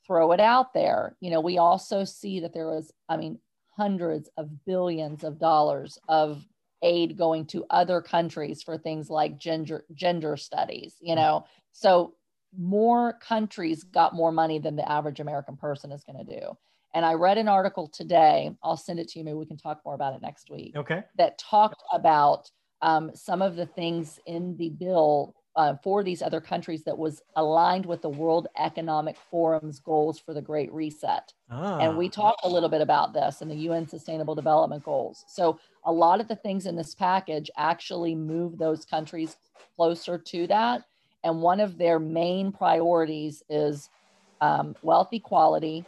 throw 0.06 0.32
it 0.32 0.40
out 0.40 0.72
there. 0.72 1.16
You 1.20 1.30
know, 1.30 1.40
we 1.40 1.58
also 1.58 2.04
see 2.04 2.40
that 2.40 2.54
there 2.54 2.68
was, 2.68 2.92
I 3.08 3.16
mean, 3.16 3.38
hundreds 3.76 4.30
of 4.36 4.64
billions 4.64 5.24
of 5.24 5.38
dollars 5.38 5.98
of 6.08 6.44
aid 6.82 7.16
going 7.16 7.46
to 7.46 7.64
other 7.70 8.00
countries 8.00 8.62
for 8.62 8.78
things 8.78 9.10
like 9.10 9.38
gender 9.38 9.84
gender 9.94 10.36
studies, 10.36 10.94
you 11.00 11.14
mm-hmm. 11.14 11.22
know. 11.22 11.44
So 11.72 12.14
more 12.56 13.14
countries 13.14 13.82
got 13.84 14.14
more 14.14 14.32
money 14.32 14.58
than 14.58 14.76
the 14.76 14.90
average 14.90 15.20
American 15.20 15.56
person 15.56 15.92
is 15.92 16.04
going 16.04 16.24
to 16.24 16.40
do. 16.40 16.56
And 16.94 17.04
I 17.04 17.14
read 17.14 17.38
an 17.38 17.48
article 17.48 17.88
today. 17.88 18.50
I'll 18.62 18.76
send 18.76 18.98
it 18.98 19.08
to 19.08 19.18
you. 19.18 19.24
Maybe 19.24 19.36
we 19.36 19.46
can 19.46 19.58
talk 19.58 19.80
more 19.84 19.94
about 19.94 20.14
it 20.14 20.22
next 20.22 20.50
week. 20.50 20.74
Okay. 20.76 21.02
That 21.16 21.38
talked 21.38 21.82
about 21.92 22.50
um, 22.82 23.10
some 23.14 23.42
of 23.42 23.56
the 23.56 23.66
things 23.66 24.18
in 24.26 24.56
the 24.56 24.70
bill 24.70 25.34
uh, 25.56 25.74
for 25.82 26.04
these 26.04 26.20
other 26.20 26.40
countries 26.40 26.84
that 26.84 26.96
was 26.96 27.22
aligned 27.36 27.86
with 27.86 28.02
the 28.02 28.08
World 28.08 28.46
Economic 28.58 29.16
Forum's 29.30 29.80
goals 29.80 30.18
for 30.18 30.34
the 30.34 30.42
Great 30.42 30.70
Reset. 30.72 31.32
Ah. 31.50 31.78
And 31.78 31.96
we 31.96 32.10
talked 32.10 32.40
a 32.44 32.48
little 32.48 32.68
bit 32.68 32.82
about 32.82 33.14
this 33.14 33.40
in 33.40 33.48
the 33.48 33.56
UN 33.56 33.88
Sustainable 33.88 34.34
Development 34.34 34.84
Goals. 34.84 35.24
So 35.26 35.58
a 35.84 35.92
lot 35.92 36.20
of 36.20 36.28
the 36.28 36.36
things 36.36 36.66
in 36.66 36.76
this 36.76 36.94
package 36.94 37.50
actually 37.56 38.14
move 38.14 38.58
those 38.58 38.84
countries 38.84 39.38
closer 39.76 40.18
to 40.18 40.46
that. 40.48 40.82
And 41.24 41.40
one 41.40 41.60
of 41.60 41.78
their 41.78 41.98
main 41.98 42.52
priorities 42.52 43.42
is 43.48 43.88
um, 44.42 44.76
wealth 44.82 45.08
equality, 45.12 45.86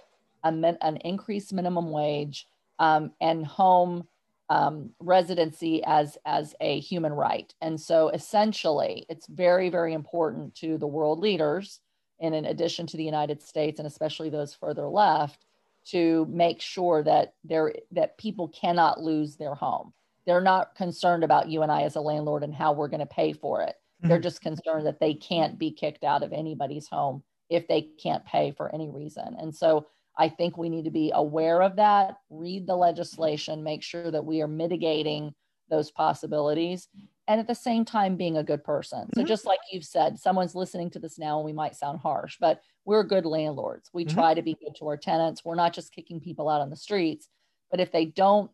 an 0.49 0.97
increased 0.99 1.53
minimum 1.53 1.91
wage, 1.91 2.47
um, 2.79 3.13
and 3.21 3.47
home 3.47 4.07
um, 4.51 4.91
residency 4.99 5.83
as 5.85 6.17
as 6.25 6.55
a 6.61 6.81
human 6.81 7.13
right. 7.13 7.53
And 7.61 7.81
so 7.81 8.09
essentially, 8.09 9.05
it's 9.09 9.27
very 9.27 9.69
very 9.69 9.93
important 9.93 10.55
to 10.57 10.79
the 10.79 10.87
world 10.87 11.21
leaders, 11.21 11.81
and 12.21 12.35
in 12.35 12.47
addition 12.47 12.87
to 12.89 12.97
the 12.97 13.05
United 13.05 13.43
States 13.43 13.79
and 13.79 13.87
especially 13.87 14.31
those 14.31 14.55
further 14.55 14.89
left, 14.89 15.45
to 15.87 16.27
make 16.31 16.61
sure 16.61 17.03
that 17.03 17.35
there 17.45 17.73
that 17.93 18.19
people 18.19 18.49
cannot 18.49 19.01
lose 19.01 19.37
their 19.37 19.55
home. 19.55 19.93
They're 20.27 20.41
not 20.43 20.75
concerned 20.75 21.25
about 21.25 21.49
you 21.49 21.63
and 21.63 21.73
I 21.73 21.83
as 21.83 21.97
a 21.97 22.01
landlord 22.01 22.43
and 22.43 22.55
how 22.55 22.73
we're 22.73 22.89
going 22.89 23.01
to 23.01 23.07
pay 23.07 23.33
for 23.33 23.63
it. 23.63 23.77
Mm-hmm. 23.79 24.09
They're 24.09 24.19
just 24.21 24.43
concerned 24.43 24.87
that 24.87 25.01
they 25.01 25.15
can't 25.15 25.59
be 25.59 25.71
kicked 25.71 26.05
out 26.05 26.23
of 26.23 26.33
anybody's 26.33 26.87
home 26.87 27.23
if 27.49 27.67
they 27.67 27.89
can't 28.03 28.25
pay 28.27 28.51
for 28.51 28.73
any 28.75 28.91
reason. 28.91 29.37
And 29.39 29.55
so 29.55 29.87
I 30.19 30.29
think 30.29 30.59
we 30.59 30.69
need 30.69 30.85
to 30.85 30.91
be 30.91 31.13
aware 31.15 31.63
of 31.63 31.77
that, 31.77 32.17
read 32.29 32.67
the 32.67 32.77
legislation, 32.77 33.63
make 33.63 33.85
sure 33.85 34.11
that 34.11 34.25
we 34.25 34.43
are 34.43 34.49
mitigating 34.49 35.33
those 35.71 35.93
possibilities, 35.93 36.89
and 37.29 37.39
at 37.39 37.47
the 37.47 37.55
same 37.55 37.85
time 37.85 38.17
being 38.17 38.39
a 38.39 38.43
good 38.43 38.65
person. 38.65 39.01
Mm-hmm. 39.01 39.21
So, 39.21 39.27
just 39.27 39.47
like 39.47 39.61
you've 39.71 39.85
said, 39.85 40.19
someone's 40.19 40.57
listening 40.57 40.91
to 40.91 40.99
this 40.99 41.19
now 41.19 41.39
and 41.39 41.45
we 41.45 41.53
might 41.53 41.77
sound 41.77 42.01
harsh, 42.01 42.37
but 42.41 42.61
we're 42.85 43.05
good 43.05 43.27
landlords. 43.27 43.91
We 43.93 44.05
mm-hmm. 44.05 44.19
try 44.19 44.35
to 44.35 44.43
be 44.43 44.55
good 44.55 44.75
to 44.79 44.89
our 44.89 44.97
tenants. 44.97 45.45
We're 45.45 45.55
not 45.55 45.75
just 45.75 45.93
kicking 45.93 46.21
people 46.21 46.49
out 46.49 46.63
on 46.63 46.71
the 46.71 46.77
streets, 46.77 47.29
but 47.71 47.81
if 47.81 47.93
they 47.93 48.07
don't 48.07 48.51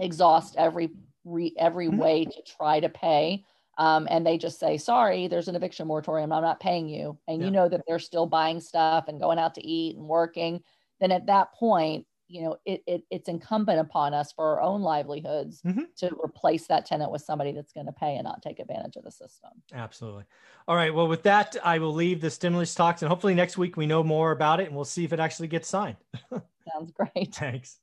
exhaust 0.00 0.56
every 0.56 0.90
re, 1.24 1.54
every 1.56 1.86
mm-hmm. 1.86 1.98
way 1.98 2.24
to 2.24 2.42
try 2.56 2.80
to 2.80 2.88
pay, 2.88 3.44
um, 3.78 4.08
and 4.10 4.26
they 4.26 4.38
just 4.38 4.58
say, 4.58 4.78
sorry, 4.78 5.28
there's 5.28 5.48
an 5.48 5.54
eviction 5.54 5.86
moratorium. 5.86 6.32
I'm 6.32 6.42
not 6.42 6.60
paying 6.60 6.88
you. 6.88 7.18
And 7.28 7.40
yeah. 7.40 7.44
you 7.44 7.50
know 7.52 7.68
that 7.68 7.82
they're 7.86 7.98
still 7.98 8.26
buying 8.26 8.58
stuff 8.60 9.04
and 9.08 9.20
going 9.20 9.38
out 9.38 9.54
to 9.56 9.66
eat 9.66 9.96
and 9.96 10.08
working 10.08 10.62
then 11.00 11.12
at 11.12 11.26
that 11.26 11.52
point, 11.54 12.06
you 12.28 12.42
know, 12.42 12.56
it, 12.64 12.82
it 12.86 13.04
it's 13.10 13.28
incumbent 13.28 13.78
upon 13.78 14.12
us 14.12 14.32
for 14.32 14.44
our 14.56 14.60
own 14.60 14.82
livelihoods 14.82 15.62
mm-hmm. 15.62 15.82
to 15.98 16.10
replace 16.22 16.66
that 16.66 16.86
tenant 16.86 17.12
with 17.12 17.22
somebody 17.22 17.52
that's 17.52 17.72
going 17.72 17.86
to 17.86 17.92
pay 17.92 18.16
and 18.16 18.24
not 18.24 18.42
take 18.42 18.58
advantage 18.58 18.96
of 18.96 19.04
the 19.04 19.12
system. 19.12 19.50
Absolutely. 19.72 20.24
All 20.66 20.74
right. 20.74 20.92
Well, 20.92 21.06
with 21.06 21.22
that, 21.22 21.56
I 21.62 21.78
will 21.78 21.94
leave 21.94 22.20
the 22.20 22.30
stimulus 22.30 22.74
talks 22.74 23.02
and 23.02 23.08
hopefully 23.08 23.34
next 23.34 23.56
week 23.56 23.76
we 23.76 23.86
know 23.86 24.02
more 24.02 24.32
about 24.32 24.60
it 24.60 24.66
and 24.66 24.74
we'll 24.74 24.84
see 24.84 25.04
if 25.04 25.12
it 25.12 25.20
actually 25.20 25.48
gets 25.48 25.68
signed. 25.68 25.96
Sounds 26.32 26.90
great. 26.90 27.34
Thanks. 27.34 27.78